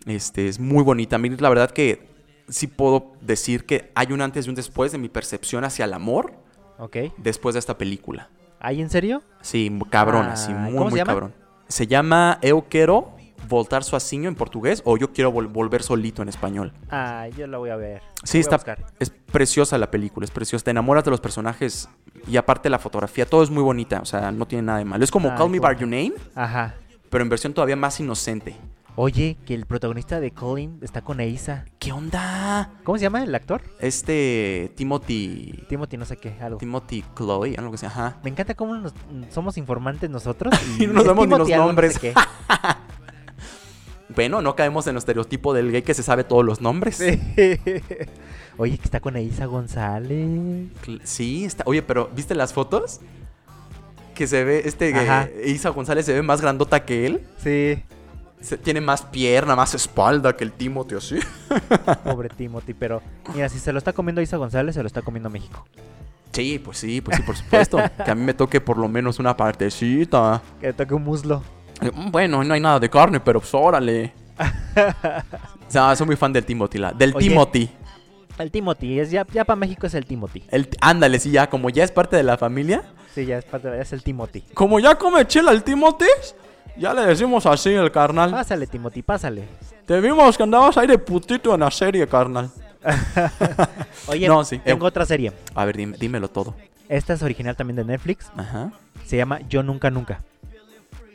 [0.07, 1.17] Este, es muy bonita.
[1.17, 2.09] A mí la verdad que
[2.49, 5.95] sí puedo decir que hay un antes y un después de mi percepción hacia el
[5.95, 6.35] amor
[6.79, 6.97] Ok.
[7.17, 8.29] después de esta película.
[8.59, 9.23] ¿Hay en serio?
[9.41, 11.13] Sí, cabrón, así, Ah, muy, ¿cómo se muy llama?
[11.13, 11.35] cabrón.
[11.69, 13.13] Se llama Eu Quero
[13.51, 16.73] Voltar Sozinho en portugués o Yo Quiero vol- Volver Solito en español.
[16.89, 18.01] Ah, yo la voy a ver.
[18.25, 18.59] Sí, está,
[18.99, 20.65] es preciosa la película, es preciosa.
[20.65, 21.89] Te enamoras de los personajes
[22.27, 25.05] y aparte la fotografía, todo es muy bonita, o sea, no tiene nada de malo.
[25.05, 25.75] Es como Call Me By.
[25.77, 26.75] Your Name, Ajá.
[27.11, 28.57] pero en versión todavía más inocente.
[28.97, 31.65] Oye, que el protagonista de Colin está con Eisa.
[31.79, 32.71] ¿Qué onda?
[32.85, 33.63] ¿Cómo se llama el actor?
[33.79, 36.59] Este Timothy Timothy no sé qué, algo.
[36.59, 38.19] Timothy Chloe, algo que sea, ajá.
[38.23, 38.93] Me encanta cómo nos-
[39.31, 41.95] somos informantes nosotros y, Y no nos damos ni los no nombres.
[41.95, 42.13] sé
[44.21, 47.01] Bueno, no caemos en el estereotipo del gay que se sabe todos los nombres.
[48.59, 50.69] Oye, que está con Eisa González.
[51.05, 51.65] Sí, está.
[51.67, 53.01] Oye, pero ¿viste las fotos?
[54.15, 55.25] Que se ve, este Ajá.
[55.25, 57.23] eh, Isa González se ve más grandota que él.
[57.43, 57.83] Sí.
[58.43, 61.19] Se- tiene más pierna, más espalda que el Timothy, así.
[62.05, 63.01] Pobre Timothy, pero
[63.35, 65.67] mira, si se lo está comiendo Isa González, se lo está comiendo México.
[66.33, 67.79] Sí, pues sí, pues sí, por supuesto.
[68.05, 70.43] que a mí me toque por lo menos una partecita.
[70.61, 71.43] Que toque un muslo.
[71.83, 74.13] Eh, Bueno, no hay nada de carne, pero pues órale.
[75.69, 76.79] o sea, soy muy fan del Timothy.
[76.79, 77.29] la- del Oye.
[77.29, 77.71] Timothy.
[78.39, 80.43] El Timothy, es ya, ya para México es el Timothy.
[80.51, 82.83] El, ándale, sí, ya, como ya es parte de la familia.
[83.15, 84.43] Sí, ya es, parte, de- es el Timothy.
[84.55, 86.07] Como ya come chela el Timothy,
[86.77, 88.31] ya le decimos así el carnal.
[88.31, 89.45] Pásale, Timothy, pásale.
[89.85, 92.51] Te vimos que andabas ahí de putito en la serie, carnal.
[94.07, 94.89] Oye, No, sí, tengo eh.
[94.89, 95.33] otra serie.
[95.55, 96.55] A ver, dime- dímelo todo.
[96.89, 98.31] Esta es original también de Netflix.
[98.37, 98.73] Ajá.
[99.05, 100.21] Se llama Yo Nunca Nunca.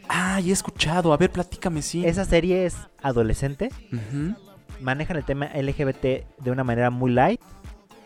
[0.09, 1.13] Ah, ya he escuchado.
[1.13, 2.05] A ver, platícame, sí.
[2.05, 3.69] Esa serie es adolescente.
[3.91, 4.35] Ujú,
[4.81, 7.41] Manejan el tema LGBT de una manera muy light.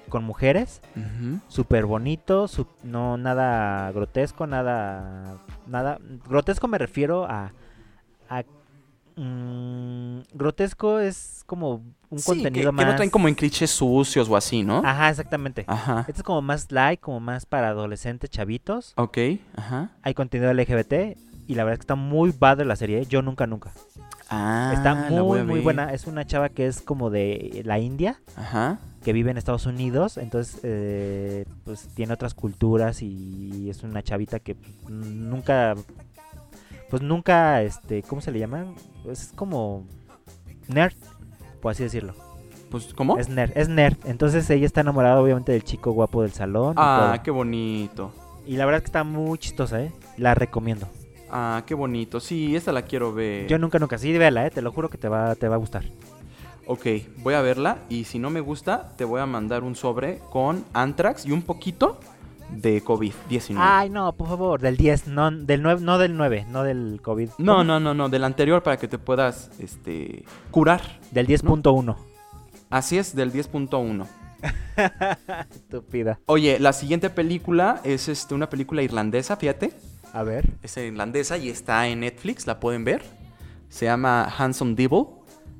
[0.09, 0.81] Con mujeres.
[0.95, 1.39] ujú.
[1.49, 2.47] Súper bonito.
[2.47, 4.47] su- no nada grotesco.
[4.47, 5.37] Nada.
[5.67, 5.99] Nada.
[6.27, 7.51] Grotesco me refiero a.
[8.29, 8.43] a
[9.15, 12.85] mm, grotesco es como un Sí, contenido que, más.
[12.85, 14.81] que no traen como en clichés sucios o así, ¿no?
[14.83, 15.65] Ajá, exactamente.
[15.67, 15.99] Ajá.
[16.07, 18.93] Este es como más light, como más para adolescentes chavitos.
[18.95, 19.17] Ok,
[19.55, 19.91] ajá.
[20.01, 21.17] Hay contenido LGBT.
[21.49, 22.99] Y la verdad es que está muy padre la serie.
[23.01, 23.05] ¿eh?
[23.07, 23.71] Yo nunca, nunca.
[24.29, 25.91] Ah, Está muy, muy buena.
[25.95, 28.77] Es una chava que es como de la India, Ajá.
[29.03, 30.17] que vive en Estados Unidos.
[30.19, 34.57] Entonces, eh, pues tiene otras culturas y es una chavita que
[34.87, 35.73] nunca,
[36.91, 38.67] pues nunca, este, ¿cómo se le llama?
[39.09, 39.87] Es como
[40.67, 40.93] nerd,
[41.63, 42.13] por así decirlo.
[42.69, 43.17] Pues, ¿cómo?
[43.17, 43.97] Es nerd, es nerd.
[44.05, 46.75] Entonces ella está enamorada obviamente del chico guapo del salón.
[46.77, 48.13] Ah, qué bonito.
[48.45, 49.91] Y la verdad es que está muy chistosa, ¿eh?
[50.17, 50.87] La recomiendo.
[51.31, 52.19] Ah, qué bonito.
[52.19, 53.47] Sí, esta la quiero ver.
[53.47, 53.97] Yo nunca, nunca.
[53.97, 54.51] Sí, véala, ¿eh?
[54.51, 55.83] Te lo juro que te va, te va a gustar.
[56.65, 56.85] Ok,
[57.17, 60.63] voy a verla y si no me gusta, te voy a mandar un sobre con
[60.73, 61.99] Antrax y un poquito
[62.51, 63.55] de COVID-19.
[63.57, 67.29] Ay, no, por favor, del 10, no del 9, no del 9, no del COVID.
[67.39, 70.99] No, no, no, no, del anterior para que te puedas este, curar.
[71.11, 71.95] Del 10.1.
[72.69, 74.05] Así es, del 10.1.
[75.49, 76.19] Estúpida.
[76.27, 79.73] Oye, la siguiente película es este, una película irlandesa, fíjate.
[80.13, 80.49] A ver.
[80.63, 83.03] Es irlandesa y está en Netflix, la pueden ver.
[83.69, 85.05] Se llama Handsome Devil,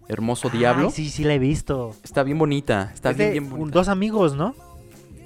[0.07, 0.89] Hermoso Diablo.
[0.89, 1.95] Sí, sí la he visto.
[2.03, 3.71] Está bien bonita, está Es bien, de bien bonita.
[3.77, 4.55] dos amigos, ¿no?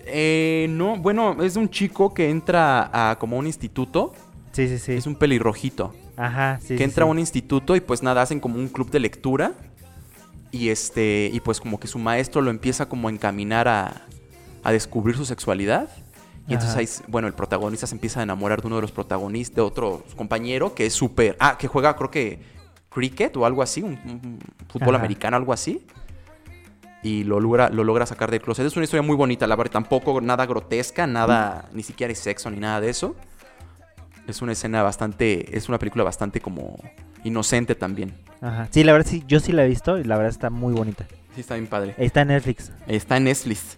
[0.05, 4.13] Eh, no, bueno, es de un chico que entra a como un instituto.
[4.51, 4.91] Sí, sí, sí.
[4.93, 5.95] Es un pelirrojito.
[6.17, 6.69] Ajá, sí.
[6.69, 7.07] que sí, entra sí.
[7.07, 9.53] a un instituto y pues nada, hacen como un club de lectura.
[10.51, 14.05] Y este, y pues como que su maestro lo empieza como a encaminar a,
[14.63, 15.89] a descubrir su sexualidad.
[16.47, 19.55] Y entonces ahí, bueno, el protagonista se empieza a enamorar de uno de los protagonistas,
[19.55, 22.41] de otro compañero que es súper, ah, que juega creo que
[22.89, 25.03] cricket o algo así, un, un fútbol Ajá.
[25.05, 25.85] americano, algo así.
[27.01, 28.65] Y lo logra, lo logra sacar del closet.
[28.65, 32.49] Es una historia muy bonita, la verdad, tampoco nada grotesca, nada, ni siquiera hay sexo
[32.49, 33.15] ni nada de eso.
[34.27, 36.77] Es una escena bastante, es una película bastante como
[37.25, 38.13] inocente también.
[38.41, 38.67] Ajá.
[38.71, 41.05] Sí, la verdad sí, yo sí la he visto y la verdad está muy bonita.
[41.35, 41.95] Sí, está bien padre.
[41.97, 42.71] Está en Netflix.
[42.87, 43.77] Está en Netflix.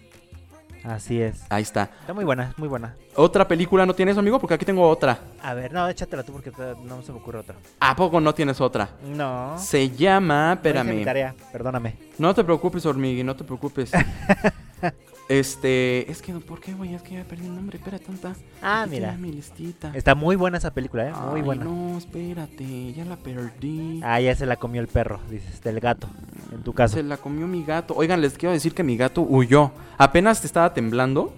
[0.86, 1.42] Así es.
[1.48, 1.90] Ahí está.
[2.00, 2.94] Está muy buena, muy buena.
[3.16, 4.38] ¿Otra película no tienes, amigo?
[4.38, 5.18] Porque aquí tengo otra.
[5.42, 6.52] A ver, no, échatela tú porque
[6.84, 7.56] no se me ocurre otra.
[7.80, 8.88] ¿A poco no tienes otra?
[9.04, 9.58] No.
[9.58, 11.04] Se llama, No hice mi espérame.
[11.04, 11.96] tarea, perdóname.
[12.18, 13.90] No te preocupes, Hormigui, no te preocupes.
[15.28, 16.94] este, es que, ¿por qué, güey?
[16.94, 18.34] Es que ya perdí el nombre, espera, tanta.
[18.62, 19.08] Ah, Aquí mira.
[19.08, 19.90] está mi listita.
[19.94, 21.12] Está muy buena esa película, ¿eh?
[21.30, 21.64] Muy Ay, buena.
[21.64, 24.00] no, espérate, ya la perdí.
[24.04, 26.08] Ah, ya se la comió el perro, dices, del gato,
[26.52, 26.94] en tu caso.
[26.96, 27.94] Se la comió mi gato.
[27.96, 29.72] Oigan, les quiero decir que mi gato huyó.
[29.98, 31.32] Apenas te estaba temblando.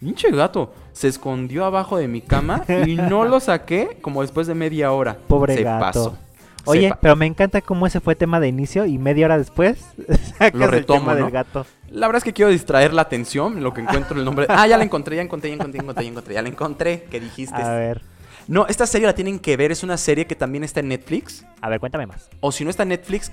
[0.00, 0.74] Pinche gato.
[0.92, 5.16] Se escondió abajo de mi cama y no lo saqué como después de media hora.
[5.26, 5.80] Pobre Se gato.
[5.80, 6.18] pasó.
[6.68, 9.78] Oye, pero me encanta cómo ese fue tema de inicio y media hora después
[10.36, 11.24] sacas Lo el retomo, tema ¿no?
[11.24, 11.64] del gato.
[11.90, 14.46] La verdad es que quiero distraer la atención en lo que encuentro el nombre.
[14.48, 16.34] Ah, ya la encontré, ya encontré, ya encontré, ya encontré, ya encontré.
[16.34, 17.54] Ya la encontré, que dijiste.
[17.62, 18.02] A ver,
[18.48, 19.70] No, esta serie la tienen que ver.
[19.70, 21.46] Es una serie que también está en Netflix.
[21.60, 22.28] a ver, cuéntame más.
[22.40, 23.30] O si no está en Netflix,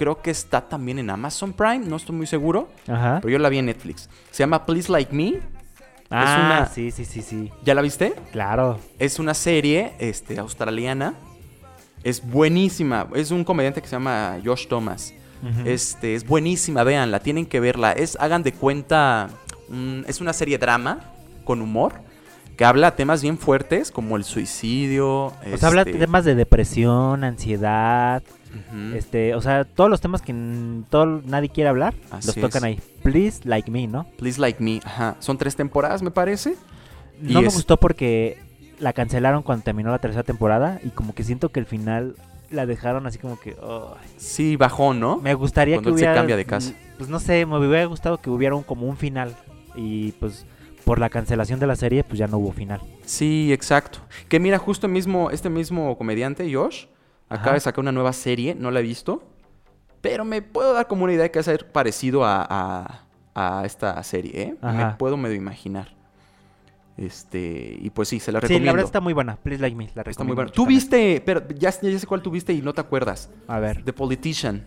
[0.00, 1.80] creo que está también en Amazon Prime.
[1.80, 2.70] No estoy muy seguro.
[2.88, 3.18] Ajá.
[3.20, 4.08] Pero yo la vi en Netflix.
[4.30, 5.34] Se llama Please Like Me.
[6.08, 7.52] Ah, una- sí, sí, sí, sí.
[7.66, 8.14] ¿Ya la viste?
[8.32, 8.80] Claro.
[8.98, 11.12] Es una serie este, australiana.
[12.02, 13.08] Es buenísima.
[13.14, 15.12] Es un comediante que se llama Josh Thomas.
[15.66, 17.92] Este, es buenísima, véanla, tienen que verla.
[17.92, 19.28] Es, hagan de cuenta,
[20.06, 21.00] es una serie drama
[21.44, 21.94] con humor
[22.58, 25.32] que habla temas bien fuertes como el suicidio.
[25.62, 28.22] Habla este, de temas de depresión, ansiedad,
[28.94, 30.34] este, o sea, todos los temas que
[30.90, 32.64] todo, nadie quiere hablar, Así los tocan es.
[32.64, 32.80] ahí.
[33.02, 34.06] Please like me, ¿no?
[34.18, 34.80] Please Like Me.
[34.84, 35.16] Ajá.
[35.20, 36.54] Son tres temporadas, me parece.
[37.22, 38.38] Y No me es- gustó porque
[38.78, 42.16] la cancelaron cuando terminó la tercera temporada y como que siento que el final
[42.50, 43.56] la dejaron así como que
[44.16, 45.18] Sí, bajó, ¿no?
[45.18, 46.72] me gustaría Cuando que él se hubiera cambia de casa.
[46.98, 49.36] pues no sé, me hubiera gustado que hubiera un, como un final
[49.76, 50.46] y pues
[50.84, 52.80] por la cancelación de la serie pues ya no hubo final.
[53.04, 54.00] Sí, exacto.
[54.28, 56.86] Que mira, justo mismo, este mismo comediante, Josh,
[57.30, 59.22] acaba de sacar una nueva serie, no la he visto,
[60.00, 63.04] pero me puedo dar como una idea de que va a ser parecido a, a-
[63.34, 64.54] a esta serie, ¿eh?
[64.62, 64.98] Me Ajá.
[64.98, 65.94] puedo medio imaginar.
[66.96, 68.66] Este, y pues sí, se la Sí, recomiendo.
[68.66, 69.36] la verdad está muy buena.
[69.36, 70.52] Please like me, la Está muy recomiendo buena.
[70.52, 73.30] Tú viste, pero ya, ya sé cuál tú viste y no te acuerdas.
[73.48, 73.82] A ver.
[73.84, 74.64] The Politician,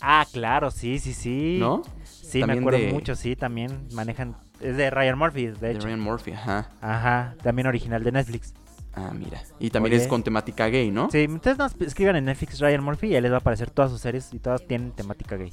[0.00, 1.56] Ah, claro, sí, sí, sí.
[1.58, 1.82] ¿no?
[2.04, 5.70] Sí, También me acuerdo de- mucho, sí, también manejan es de Ryan Murphy, de De
[5.72, 5.86] hecho.
[5.86, 6.68] Ryan Murphy, ajá.
[6.82, 8.52] Ajá, también original de Netflix.
[8.98, 9.42] Ah, mira.
[9.60, 10.02] Y también Oye.
[10.02, 11.10] es con temática gay, ¿no?
[11.10, 13.90] Sí, ustedes nos escriban en Netflix Ryan Murphy y ahí les va a aparecer todas
[13.90, 15.52] sus series y todas tienen temática gay.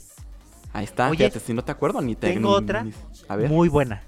[0.71, 2.31] Ahí está, Oye, fíjate, si no te acuerdo ni te...
[2.33, 2.93] tengo ni- otra ni-
[3.27, 3.49] A ver.
[3.49, 4.01] Muy buena.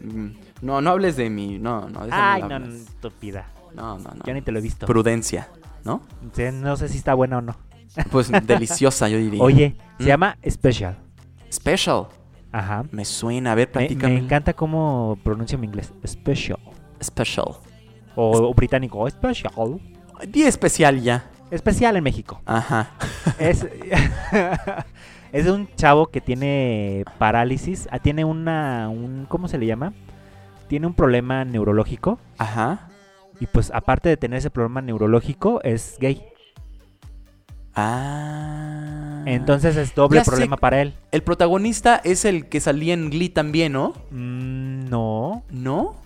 [0.00, 0.26] Mm,
[0.60, 1.58] No, no hables de mí.
[1.58, 3.46] No, no, de Ay, no, no, estúpida.
[3.74, 4.24] no, no, no.
[4.26, 4.86] Yo ni te lo he visto.
[4.86, 5.48] Prudencia,
[5.84, 6.02] ¿no?
[6.34, 7.56] Sí, no sé si está buena o no.
[8.10, 9.40] Pues deliciosa, yo diría.
[9.42, 10.06] Oye, se ¿Mm?
[10.08, 10.96] llama Special.
[11.50, 12.06] Special.
[12.50, 12.84] Ajá.
[12.90, 13.52] Me suena.
[13.52, 14.14] A ver, Me, platícame.
[14.14, 15.92] me encanta cómo pronuncio mi inglés.
[16.04, 16.58] Special.
[17.02, 17.46] Special.
[18.16, 19.08] O, o británico.
[19.10, 19.80] Special.
[20.28, 21.30] Día especial ya.
[21.50, 22.40] Especial en México.
[22.46, 22.90] Ajá.
[23.38, 23.66] Es,
[25.32, 27.88] es de un chavo que tiene parálisis.
[27.90, 28.88] ah, Tiene una.
[28.88, 29.92] Un, ¿Cómo se le llama?
[30.68, 32.18] Tiene un problema neurológico.
[32.38, 32.88] Ajá.
[33.40, 36.22] Y pues, aparte de tener ese problema neurológico, es gay.
[37.74, 39.22] Ah.
[39.26, 40.30] Entonces es doble Ya sé.
[40.30, 40.94] problema para él.
[41.12, 43.94] El protagonista es el que salía en Glee también, ¿no?
[44.10, 45.42] Mm, no.
[45.50, 45.96] ¿No?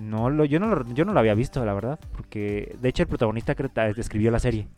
[0.00, 1.98] No, lo, yo, no lo, yo no lo había visto, la verdad.
[2.12, 3.54] Porque, de hecho, el protagonista
[3.96, 4.68] escribió la serie.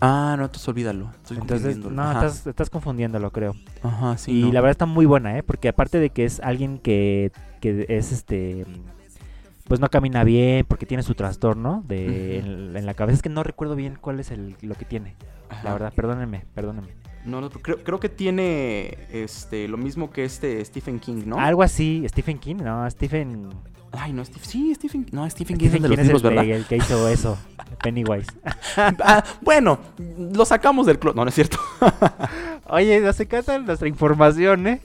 [0.00, 1.10] Ah, no, entonces olvídalo.
[1.10, 3.54] Estoy Entonces, no, estás, estás confundiéndolo, creo.
[3.82, 4.32] Ajá, sí.
[4.32, 4.52] y no.
[4.52, 5.42] la verdad está muy buena, ¿eh?
[5.42, 7.30] Porque aparte de que es alguien que,
[7.60, 8.64] que es este.
[9.68, 13.16] pues no camina bien porque tiene su trastorno de en, en la cabeza.
[13.16, 15.14] Es que no recuerdo bien cuál es el, lo que tiene.
[15.62, 17.01] La verdad, perdónenme, perdónenme.
[17.24, 21.38] No, no, creo, creo que tiene este lo mismo que este Stephen King, ¿no?
[21.38, 23.48] Algo así, Stephen King, no, Stephen...
[23.92, 26.22] Ay, no, Steve, sí, Stephen, no, Stephen King es Stephen el de King los libros,
[26.24, 26.44] el, ¿verdad?
[26.44, 27.38] que- el que hizo eso,
[27.82, 28.26] Pennywise.
[28.76, 29.78] Ah, bueno,
[30.34, 31.16] lo sacamos del closet.
[31.16, 31.58] No, no es cierto.
[32.68, 34.80] Oye, no se canta nuestra información, ¿eh?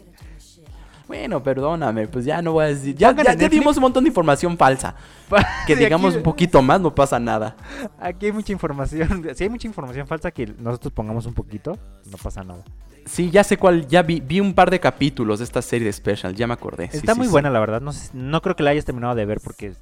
[1.08, 2.96] Bueno, perdóname, pues ya no voy a decir.
[2.96, 4.96] Ya, ya, ya dimos un montón de información falsa.
[5.68, 7.56] Que Sí, digamos aquí- un poquito más, no pasa nada.
[8.00, 9.26] Aquí hay mucha información.
[9.36, 11.78] Si hay mucha información falsa que nosotros pongamos un poquito,
[12.12, 12.64] no pasa nada.
[13.06, 13.88] Sí, ya sé cuál.
[13.88, 16.90] Ya vi, vi un par de capítulos de esta serie de Special, ya me acordé.
[16.92, 17.32] Está sí, muy sí.
[17.32, 17.80] buena, la verdad.
[17.82, 19.74] No, sé- no creo que la hayas terminado de ver porque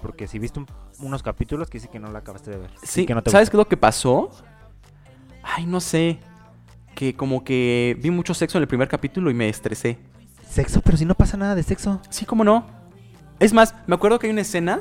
[0.00, 0.66] porque si viste un-
[1.00, 2.70] unos capítulos que dice que no la acabaste de ver.
[2.84, 4.30] Sí, que no te ¿sabes qué es lo que pasó?
[5.42, 6.18] Ay, no sé.
[6.94, 9.98] Que como que vi mucho sexo en el primer capítulo y me estresé.
[10.48, 12.00] Sexo, pero si no pasa nada de sexo.
[12.10, 12.66] Sí, cómo no.
[13.38, 14.80] Es más, me acuerdo que hay una escena.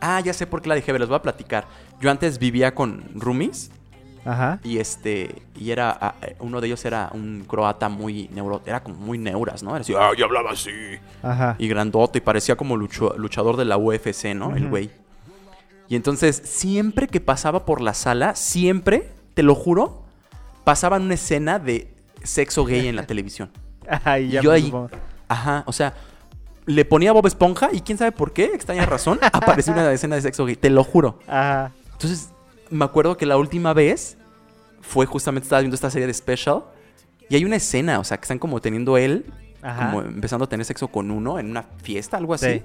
[0.00, 1.66] Ah, ya sé por qué la dejé ver, les voy a platicar.
[2.00, 3.70] Yo antes vivía con roomies
[4.24, 4.60] Ajá.
[4.62, 8.82] y este y era ah, eh, uno de ellos era un croata muy neuro, era
[8.82, 9.70] como muy neuras, ¿no?
[9.70, 10.70] Era así, ah, y hablaba así
[11.22, 11.56] Ajá.
[11.58, 14.54] y grandote y parecía como lucho- luchador de la UFC, ¿no?
[14.54, 14.90] El güey.
[15.88, 20.04] Y entonces, siempre que pasaba por la sala, siempre, te lo juro,
[20.62, 21.92] pasaban una escena de
[22.22, 23.50] sexo gay en la televisión.
[24.04, 24.72] Ay, Y ya yo me ahí,
[25.28, 25.94] ajá, o sea,
[26.66, 30.22] le ponía Bob Esponja y quién sabe por qué, extraña razón, apareció una escena de
[30.22, 31.18] sexo gay, te lo juro.
[31.26, 31.72] Ajá.
[31.92, 32.30] Entonces,
[32.70, 34.16] me acuerdo que la última vez
[34.80, 36.64] fue justamente, estaba viendo esta serie de Special
[37.28, 39.26] y hay una escena, o sea, que están como teniendo él,
[39.62, 39.86] Ajá.
[39.90, 42.46] como empezando a tener sexo con uno en una fiesta, algo así.
[42.58, 42.62] Sí.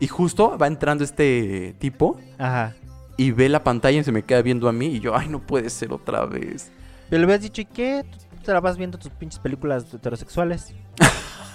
[0.00, 2.74] Y justo va entrando este tipo Ajá.
[3.16, 5.40] y ve la pantalla y se me queda viendo a mí y yo, ay, no
[5.40, 6.70] puede ser otra vez.
[7.08, 8.04] Pero le hubieras dicho, ¿y qué?
[8.44, 10.74] Te la vas viendo tus pinches películas heterosexuales.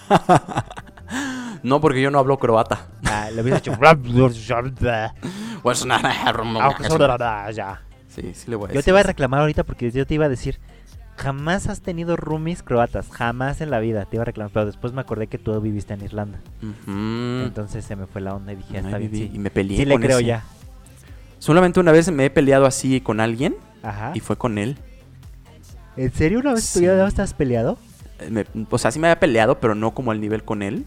[1.64, 2.88] No, porque yo no hablo croata.
[3.06, 3.78] Ah, le hubieras dicho.
[8.08, 10.26] Sí, sí le voy a Yo te iba a reclamar ahorita porque yo te iba
[10.26, 10.60] a decir,
[11.18, 14.94] jamás has tenido roomies croatas, jamás en la vida te iba a reclamar, pero después
[14.94, 16.40] me acordé que tú viviste en Irlanda.
[16.88, 19.32] Entonces se me fue la onda y dije, está bien, sí.
[19.34, 20.28] Y me peleé Sí le con creo ese.
[20.28, 20.44] ya.
[21.40, 24.12] Solamente una vez me he peleado así con alguien Ajá.
[24.14, 24.78] y fue con él.
[26.00, 27.78] ¿En serio una vez tú ya estás peleado?
[28.20, 30.86] Eh, me- o sea, sí me había peleado, pero no como al nivel con él.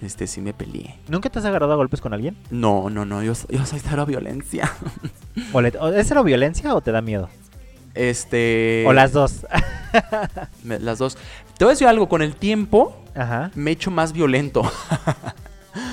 [0.00, 0.94] Este, sí me peleé.
[1.08, 2.36] ¿Nunca te has agarrado a golpes con alguien?
[2.50, 4.70] No, no, no, yo, yo soy cero violencia.
[5.52, 7.28] ¿O, le- o- ¿Es cero violencia o te da miedo?
[7.94, 8.84] Este...
[8.86, 9.44] o las dos.
[10.62, 11.16] me- las dos.
[11.58, 13.50] Te voy a decir algo, con el tiempo Ajá.
[13.56, 14.62] me he hecho más violento.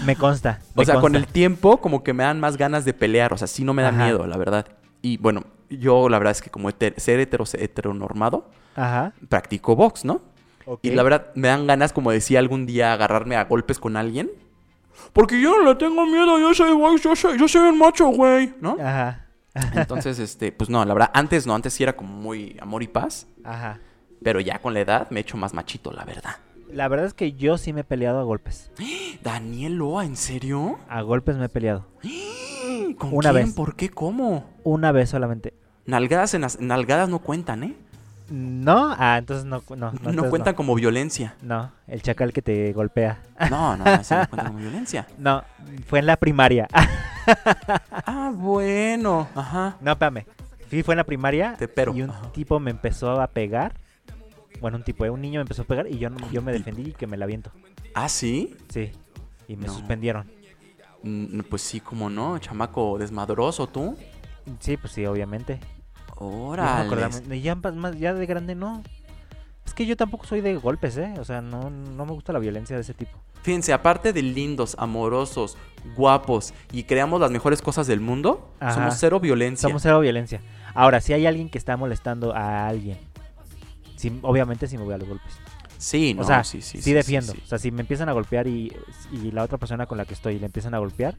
[0.05, 0.59] Me consta.
[0.75, 3.33] O sea, con el tiempo como que me dan más ganas de pelear.
[3.33, 4.05] O sea, sí no me da Ajá.
[4.05, 4.65] miedo, la verdad.
[5.03, 5.43] Y bueno,
[5.77, 9.13] yo la verdad es que como heter- ser hetero, heteronormado, Ajá.
[9.29, 10.21] practico box, ¿no?
[10.65, 10.79] ok.
[10.83, 14.29] Y la verdad me dan ganas, como decía algún día, agarrarme a golpes con alguien.
[15.13, 18.07] Porque yo no le tengo miedo, yo soy güey, yo soy, yo soy un macho,
[18.07, 18.77] güey, ¿no?
[18.79, 19.27] Ajá.
[19.73, 22.87] Entonces, este, pues no, la verdad, antes no, antes sí era como muy amor y
[22.87, 23.27] paz.
[23.43, 23.79] Ajá.
[24.23, 26.37] Pero ya con la edad me he hecho más machito, la verdad.
[26.71, 28.71] La verdad es que yo sí me he peleado a golpes.
[29.23, 30.77] Daniel Loa, ¿en serio?
[30.89, 31.85] A golpes me he peleado.
[32.97, 33.45] ¿Con Una quién?
[33.45, 33.53] vez.
[33.53, 33.89] ¿Por qué?
[33.89, 34.49] ¿Cómo?
[34.63, 35.53] Una vez solamente.
[35.85, 37.75] Nalgadas en las- nalgadas no cuentan, ¿eh?
[38.29, 38.95] ¿No?
[38.97, 39.61] Ah, entonces no.
[39.75, 41.35] No, no, No, cuentan como violencia.
[41.43, 43.21] No, el chacal que te golpea.
[43.51, 45.07] No, no, eso no cuenta como violencia.
[45.19, 45.43] No,
[45.87, 46.67] fue en la primaria.
[47.91, 49.27] Ah, bueno.
[49.33, 49.77] Ajá.
[49.81, 50.25] no, espérame.
[50.69, 51.55] Sí, fue en la primaria.
[51.57, 51.91] Te pero.
[51.95, 52.31] Y un Ajá.
[52.33, 53.73] tipo me empezó a pegar.
[54.61, 56.51] Bueno, un tipo, eh, un niño me empezó a pegar y yo, no- yo me
[56.51, 57.51] defendí y que me la aviento.
[57.95, 58.55] Ah, ¿sí?
[58.69, 58.91] Sí.
[59.47, 59.73] Y me No.
[59.73, 60.29] suspendieron.
[61.03, 63.97] Mm, Pues sí, como no, chamaco desmadroso tú.
[64.59, 65.59] Sí, pues sí, obviamente.
[66.19, 67.41] No Órale.
[67.41, 68.83] ya, de grande no.
[69.65, 71.13] Es que yo tampoco soy de golpes, ¿eh?
[71.19, 73.17] O sea, no, no me gusta la violencia de ese tipo.
[73.41, 75.57] Fíjense, aparte de lindos, amorosos,
[75.95, 78.73] guapos y creamos las mejores cosas del mundo, Ajá.
[78.73, 79.67] somos cero violencia.
[79.69, 80.41] Somos cero violencia.
[80.73, 82.97] Ahora, si hay alguien que está molestando a alguien,
[83.95, 85.31] sí, obviamente sí me voy a los golpes.
[85.77, 87.33] Sí, no, o sea, sí, sí, sí, sí, defiendo.
[87.33, 87.41] sí.
[87.43, 88.73] O sea, si me empiezan a golpear y,
[89.11, 91.15] y la otra persona con la que estoy le empiezan a golpear,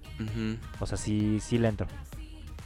[0.80, 1.86] o sea, sí, sí le entro.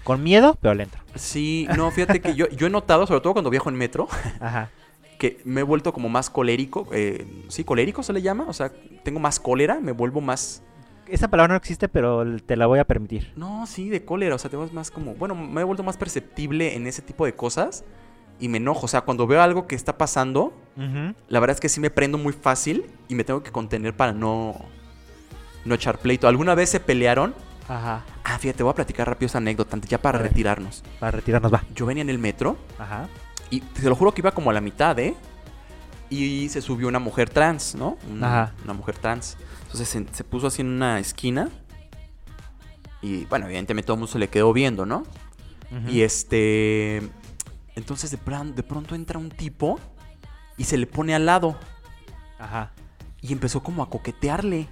[0.05, 1.01] Con miedo, pero le entro.
[1.15, 4.09] Sí, no, fíjate que yo, yo he notado, sobre todo cuando viajo en metro,
[4.41, 4.71] Ajá.
[5.19, 6.89] que me he vuelto como más colérico.
[6.93, 8.47] eh, sí, colérico se le llama.
[8.49, 8.73] O sea,
[9.05, 10.63] tengo más cólera, me vuelvo más.
[11.07, 13.33] Esa palabra no existe, pero te la voy a permitir.
[13.37, 14.37] No, sí, de cólera.
[14.37, 15.15] O sea, tengo más como.
[15.15, 17.85] Bueno, me he vuelto más perceptible en ese tipo de cosas.
[18.39, 18.87] Y me enojo.
[18.87, 20.55] O sea, cuando veo algo que está pasando,
[21.29, 24.13] la verdad es que sí me prendo muy fácil y me tengo que contener para
[24.13, 24.55] no.
[25.67, 26.27] No echar pleito.
[26.27, 27.35] ¿Alguna vez se pelearon?
[27.71, 28.05] Ajá.
[28.25, 30.31] Ah, fíjate, voy a platicar rápido esa anécdota antes, ya para A ver.
[30.33, 30.83] retirarnos.
[30.99, 31.63] Para retirarnos, va.
[31.75, 33.09] Yo venía en el metro Ajá.
[33.49, 35.15] y te lo juro que iba como a la mitad, ¿eh?
[36.13, 37.97] y se subió una mujer trans, ¿no?
[38.11, 38.55] Una, Ajá.
[38.65, 39.37] una mujer trans.
[39.63, 41.49] Entonces se, se puso así en una esquina.
[43.01, 45.05] Y bueno, evidentemente todo el mundo se le quedó viendo, ¿no?
[45.89, 47.01] Y este.
[47.77, 49.79] Entonces de, pran- de pronto entra un tipo
[50.57, 51.57] y se le pone al lado.
[52.41, 52.73] Ajá.
[53.23, 54.67] Y empezó como a coquetearle.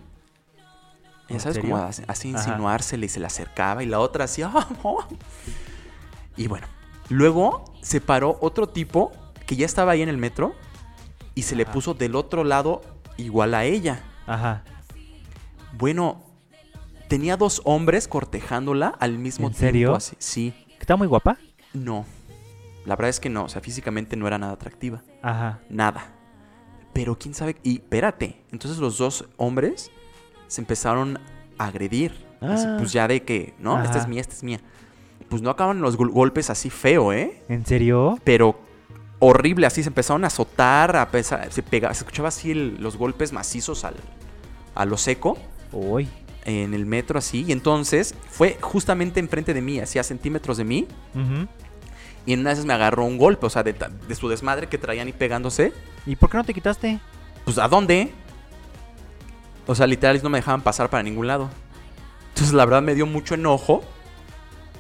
[1.29, 2.39] Ya ¿En sabes, a- así Ajá.
[2.39, 4.43] insinuársele y se le acercaba y la otra así.
[4.45, 5.05] "Ah, oh".
[6.37, 6.67] Y bueno,
[7.09, 9.13] luego se paró otro tipo
[9.47, 10.55] que ya estaba ahí en el metro
[11.35, 12.83] y se le puso del otro lado
[13.17, 14.03] igual a ella.
[14.27, 14.63] Ajá.
[15.77, 16.23] Bueno,
[17.09, 19.67] tenía dos hombres cortejándola al mismo ¿En tiempo.
[19.67, 19.95] serio?
[19.95, 20.17] así.
[20.19, 21.39] Sí, ¿Está muy guapa?
[21.73, 22.05] no.
[22.85, 25.03] La verdad es que no, o sea, físicamente no era nada atractiva.
[25.21, 25.59] Ajá.
[25.69, 26.07] Nada.
[26.95, 27.57] Pero quién sabe.
[27.63, 28.43] Y espérate.
[28.51, 29.91] Entonces los dos hombres
[30.49, 31.19] se empezaron
[31.59, 32.27] a agredir.
[32.41, 32.77] Así, Ah.
[32.79, 33.83] pues ya de que, ¿no?
[33.83, 34.61] Esta es mía, esta es mía.
[35.29, 37.43] Pues no acaban los gol- golpes así feo, ¿eh?
[37.49, 38.19] ¿En serio?
[38.25, 38.59] Pero
[39.19, 42.97] horrible, así se empezaron a azotar, a pesar, se pegaba, se escuchaba así el- los
[42.97, 43.95] golpes macizos al,
[44.75, 45.37] a lo seco
[45.73, 46.09] Uy.
[46.45, 47.45] en el metro así.
[47.47, 50.87] Y entonces fue justamente enfrente de mí, así a centímetros de mí.
[52.25, 53.75] Y en una de esas me agarró un golpe, o sea, de,
[54.07, 55.73] de su desmadre que traían y pegándose.
[56.07, 57.01] ¿Y por qué no te quitaste?
[57.45, 58.13] Pues ¿a dónde?
[59.69, 61.49] O sea, literal no me dejaban pasar para ningún lado.
[62.31, 63.85] Entonces la verdad me dio mucho enojo.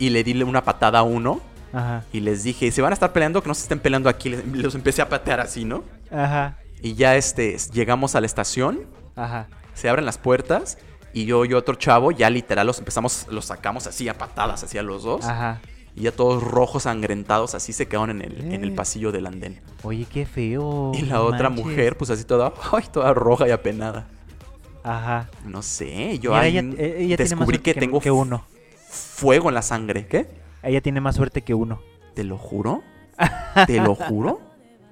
[0.01, 1.41] Y le di una patada a uno.
[1.73, 2.05] Ajá.
[2.13, 4.31] Y les dije, se van a estar peleando, que no se estén peleando aquí.
[4.31, 5.85] Les- Los empecé a patear así, ¿no?
[6.11, 6.57] Ajá.
[6.81, 8.81] Y ya este, llegamos a la estación.
[9.17, 9.49] Ajá.
[9.75, 10.79] Se abren las puertas.
[11.13, 14.79] Y yo y otro chavo ya literal los empezamos, los sacamos así a patadas, así
[14.79, 15.25] a los dos.
[15.25, 15.61] Ajá.
[15.97, 18.75] Y ya todos rojos, sangrentados, así se quedaron en el, en el Eh.
[18.77, 19.61] pasillo del andén.
[19.83, 20.93] Oye, qué feo.
[20.95, 21.67] y la otra manches.
[21.67, 24.07] mujer, pues así toda, ay, toda roja y apenada.
[24.89, 25.29] Ajá.
[25.45, 28.45] No sé, yo Mira, ahí ella, ella tiene más descubrí que, tengo que uno.
[28.89, 30.07] fuego en la sangre.
[30.07, 30.29] ¿Qué?
[30.63, 31.83] Ella tiene más suerte que uno.
[32.15, 32.83] ¿Te lo juro?
[33.67, 34.41] ¿Te lo juro?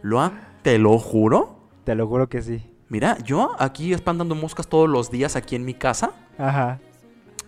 [0.02, 0.30] ¿Lo
[0.62, 1.60] ¿Te lo juro?
[1.84, 2.62] Te lo juro que sí.
[2.88, 6.10] Mira, yo aquí espantando moscas todos los días aquí en mi casa.
[6.36, 6.78] Ajá.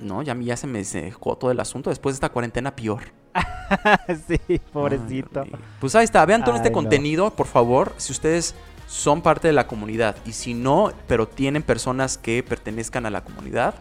[0.01, 1.91] No, ya ya se me dejó todo el asunto.
[1.91, 3.03] Después de esta cuarentena, peor.
[4.27, 5.43] sí, pobrecito.
[5.43, 6.75] Ay, pues ahí está, vean todo este no.
[6.75, 8.55] contenido, por favor, si ustedes
[8.89, 10.17] son parte de la comunidad.
[10.25, 13.75] Y si no, pero tienen personas que pertenezcan a la comunidad,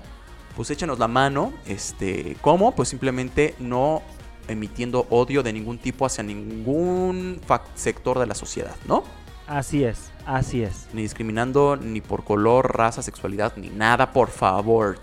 [0.55, 1.53] pues échenos la mano.
[1.65, 2.75] Este, ¿Cómo?
[2.75, 4.03] Pues simplemente no
[4.49, 7.39] emitiendo odio de ningún tipo hacia ningún
[7.75, 9.03] sector de la sociedad, ¿no?
[9.47, 10.87] Así es, así es.
[10.91, 14.99] Ni discriminando ni por color, raza, sexualidad, ni nada, por favor.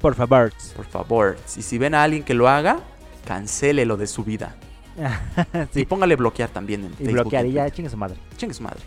[0.00, 0.52] Por favor.
[0.76, 1.36] Por favor.
[1.56, 2.78] Y si ven a alguien que lo haga,
[3.26, 4.54] cancélelo de su vida.
[5.74, 8.16] Y póngale bloquear también en Y Facebook bloquear y ya, chingue su madre.
[8.36, 8.80] Chingue su madre.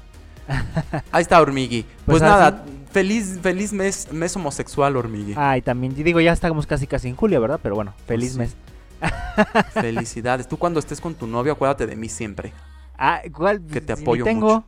[1.12, 1.84] Ahí está, Hormigui.
[1.84, 5.34] Pues, Pues nada, feliz, feliz mes, mes homosexual, Hormigui.
[5.36, 7.60] Ay, también, digo, ya estamos casi casi en julio, ¿verdad?
[7.62, 8.40] Pero bueno, feliz sí.
[8.40, 8.56] mes.
[9.74, 10.48] Felicidades.
[10.48, 12.54] Tú cuando estés con tu novio, acuérdate de mí siempre.
[12.98, 13.62] Ah, ¿cuál?
[13.66, 14.48] Que te Si apoyo tengo.
[14.48, 14.68] mucho.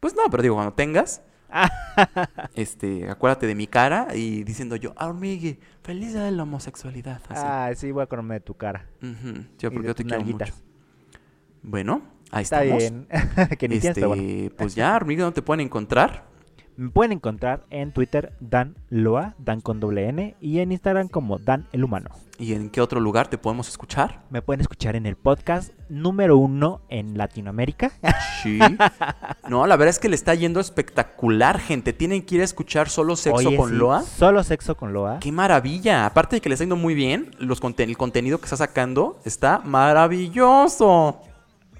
[0.00, 1.22] Pues no, pero digo, cuando tengas,
[2.54, 7.20] este, acuérdate de mi cara y diciendo yo, ah, Hormigui, feliz de la homosexualidad.
[7.28, 7.42] Así.
[7.44, 8.86] Ah, sí, voy a acordarme de tu cara.
[9.02, 10.50] Y porque yo te quiero nalguitas.
[10.52, 10.62] mucho.
[11.62, 12.02] Bueno,
[12.36, 12.82] ahí Está estamos.
[12.82, 13.08] bien.
[13.58, 14.50] que ni Este, bueno.
[14.56, 16.24] pues ya, Hormigui, ¿dónde te pueden encontrar?
[16.78, 21.38] Me pueden encontrar en Twitter Dan Loa, Dan con doble N, y en Instagram como
[21.38, 22.10] Dan el Humano.
[22.38, 24.20] ¿Y en qué otro lugar te podemos escuchar?
[24.28, 27.92] Me pueden escuchar en el podcast número uno en Latinoamérica.
[28.42, 28.58] Sí.
[29.48, 31.92] No, la verdad es que le está yendo espectacular, gente.
[31.92, 34.02] Tienen que ir a escuchar solo sexo Oye, con sí, Loa.
[34.02, 35.20] Solo sexo con Loa.
[35.20, 36.04] ¡Qué maravilla!
[36.04, 39.20] Aparte de que le está yendo muy bien, los conten- el contenido que está sacando
[39.24, 41.20] está maravilloso.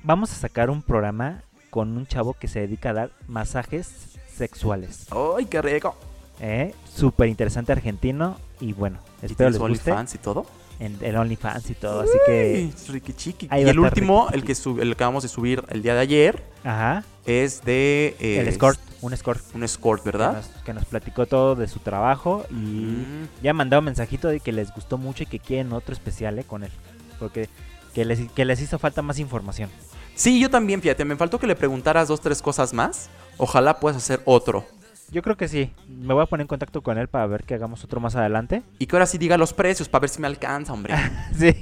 [0.07, 5.07] Vamos a sacar un programa con un chavo que se dedica a dar masajes sexuales.
[5.11, 5.96] ¡Ay, qué rico!
[6.40, 6.72] ¿eh?
[6.94, 8.36] Súper interesante argentino.
[8.61, 9.90] Y bueno, ¿Y espero tienes les guste.
[9.90, 10.46] OnlyFans y todo?
[10.78, 12.02] En el OnlyFans y todo.
[12.02, 12.70] Así que.
[12.88, 13.48] Uy, riqui chiqui.
[13.50, 16.44] Y el último, el que, sub- el que acabamos de subir el día de ayer,
[16.62, 17.02] Ajá.
[17.24, 18.14] es de...
[18.20, 18.78] eh, el escort.
[19.02, 19.42] Un escort.
[19.57, 20.34] Un escort, Que ¿verdad?
[20.34, 22.44] nos, que nos platicó todo de su trabajo.
[22.50, 23.28] Y Mm.
[23.42, 26.38] ya han mandado un mensajito de que les gustó mucho y que quieren otro especial
[26.38, 26.70] eh, con él.
[27.18, 27.48] Porque
[27.92, 29.68] que les, que les hizo falta más información.
[30.17, 33.09] Sí, yo también, fíjate, me faltó que le preguntaras dos, tres cosas más.
[33.37, 34.64] Ojalá puedas hacer otro.
[35.12, 35.71] Yo creo que sí.
[35.89, 38.62] Me voy a poner en contacto con él para ver que hagamos otro más adelante.
[38.79, 40.95] Y que ahora sí diga los precios para ver si me alcanza, hombre.
[41.39, 41.55] sí.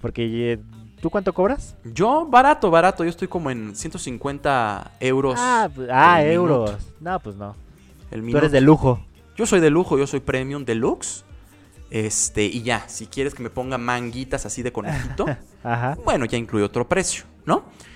[0.00, 0.58] Porque eh,
[1.00, 1.76] ¿tú cuánto cobras?
[1.84, 3.04] Yo, barato, barato.
[3.04, 5.36] Yo estoy como en 150 euros.
[5.38, 6.70] ah, ah, euros.
[6.72, 6.84] minuto.
[7.00, 7.54] No, pues no.
[8.10, 8.38] el Tú minuto.
[8.38, 9.00] eres de lujo.
[9.36, 11.24] Yo soy de lujo, yo soy premium deluxe.
[11.90, 15.26] Este, y ya, si quieres que me ponga manguitas así de conejito,
[15.62, 15.96] Ajá.
[16.04, 17.24] bueno, ya incluye otro precio.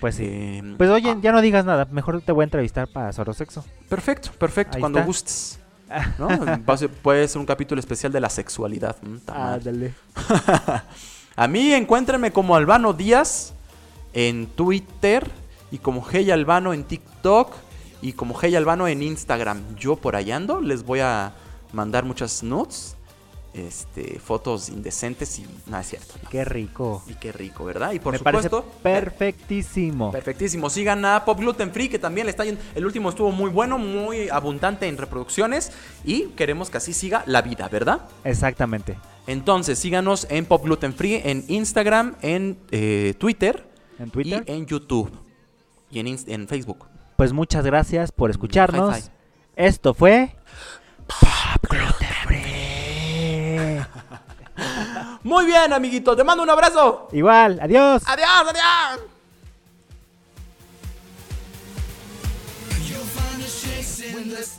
[0.01, 0.24] Pues sí.
[0.26, 1.86] Eh, Pues oye, ah, ya no digas nada.
[1.90, 3.64] Mejor te voy a entrevistar para Solo Sexo.
[3.88, 5.07] Perfecto, perfecto, Ahí cuando está.
[5.07, 5.59] gustes.
[6.18, 6.76] ¿no?
[6.76, 8.97] Ser- puede ser un capítulo especial de la sexualidad.
[9.03, 9.16] Mm,
[9.64, 9.94] dale.
[11.36, 13.53] A mí encuéntrenme como Albano Díaz
[14.14, 15.30] en Twitter
[15.70, 17.53] y como Hey Albano en TikTok
[18.01, 21.32] Y como Hey Albano en Instagram, yo por ahí ando, les voy a
[21.72, 22.95] mandar muchas nudes,
[23.57, 26.14] este, fotos indecentes y nada es cierto.
[26.30, 27.02] Qué rico.
[27.07, 27.92] Y qué rico, ¿verdad?
[27.92, 30.12] Y por Me supuesto, perfectísimo.
[30.12, 30.68] Perfectísimo.
[30.68, 32.61] Sigan a Pop Gluten Free, que también le está yendo.
[32.74, 35.72] El último estuvo muy bueno, muy abundante en reproducciones.
[36.04, 38.02] Y queremos que así siga la vida, ¿verdad?
[38.24, 38.98] Exactamente.
[39.26, 43.66] Entonces, síganos en Pop Gluten Free, en Instagram, en eh, Twitter,
[43.98, 44.44] En Twitter.
[44.46, 45.11] y en YouTube.
[45.90, 46.86] Y en, Facebook.
[47.16, 48.96] Pues muchas gracias por escucharnos.
[48.96, 49.11] Hi, hi.
[49.57, 50.36] Esto fue
[55.27, 56.14] Muy bien, amiguito.
[56.14, 57.09] Te mando un abrazo.
[57.11, 57.59] igual.
[57.61, 58.01] Adiós.
[58.07, 59.01] Adiós, adiós.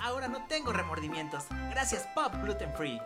[0.02, 1.46] Ahora no tengo remordimientos.
[1.70, 3.00] Gracias, Pop Gluten Free.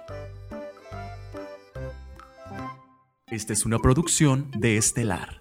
[3.27, 5.37] Esta es una producción de Estelar.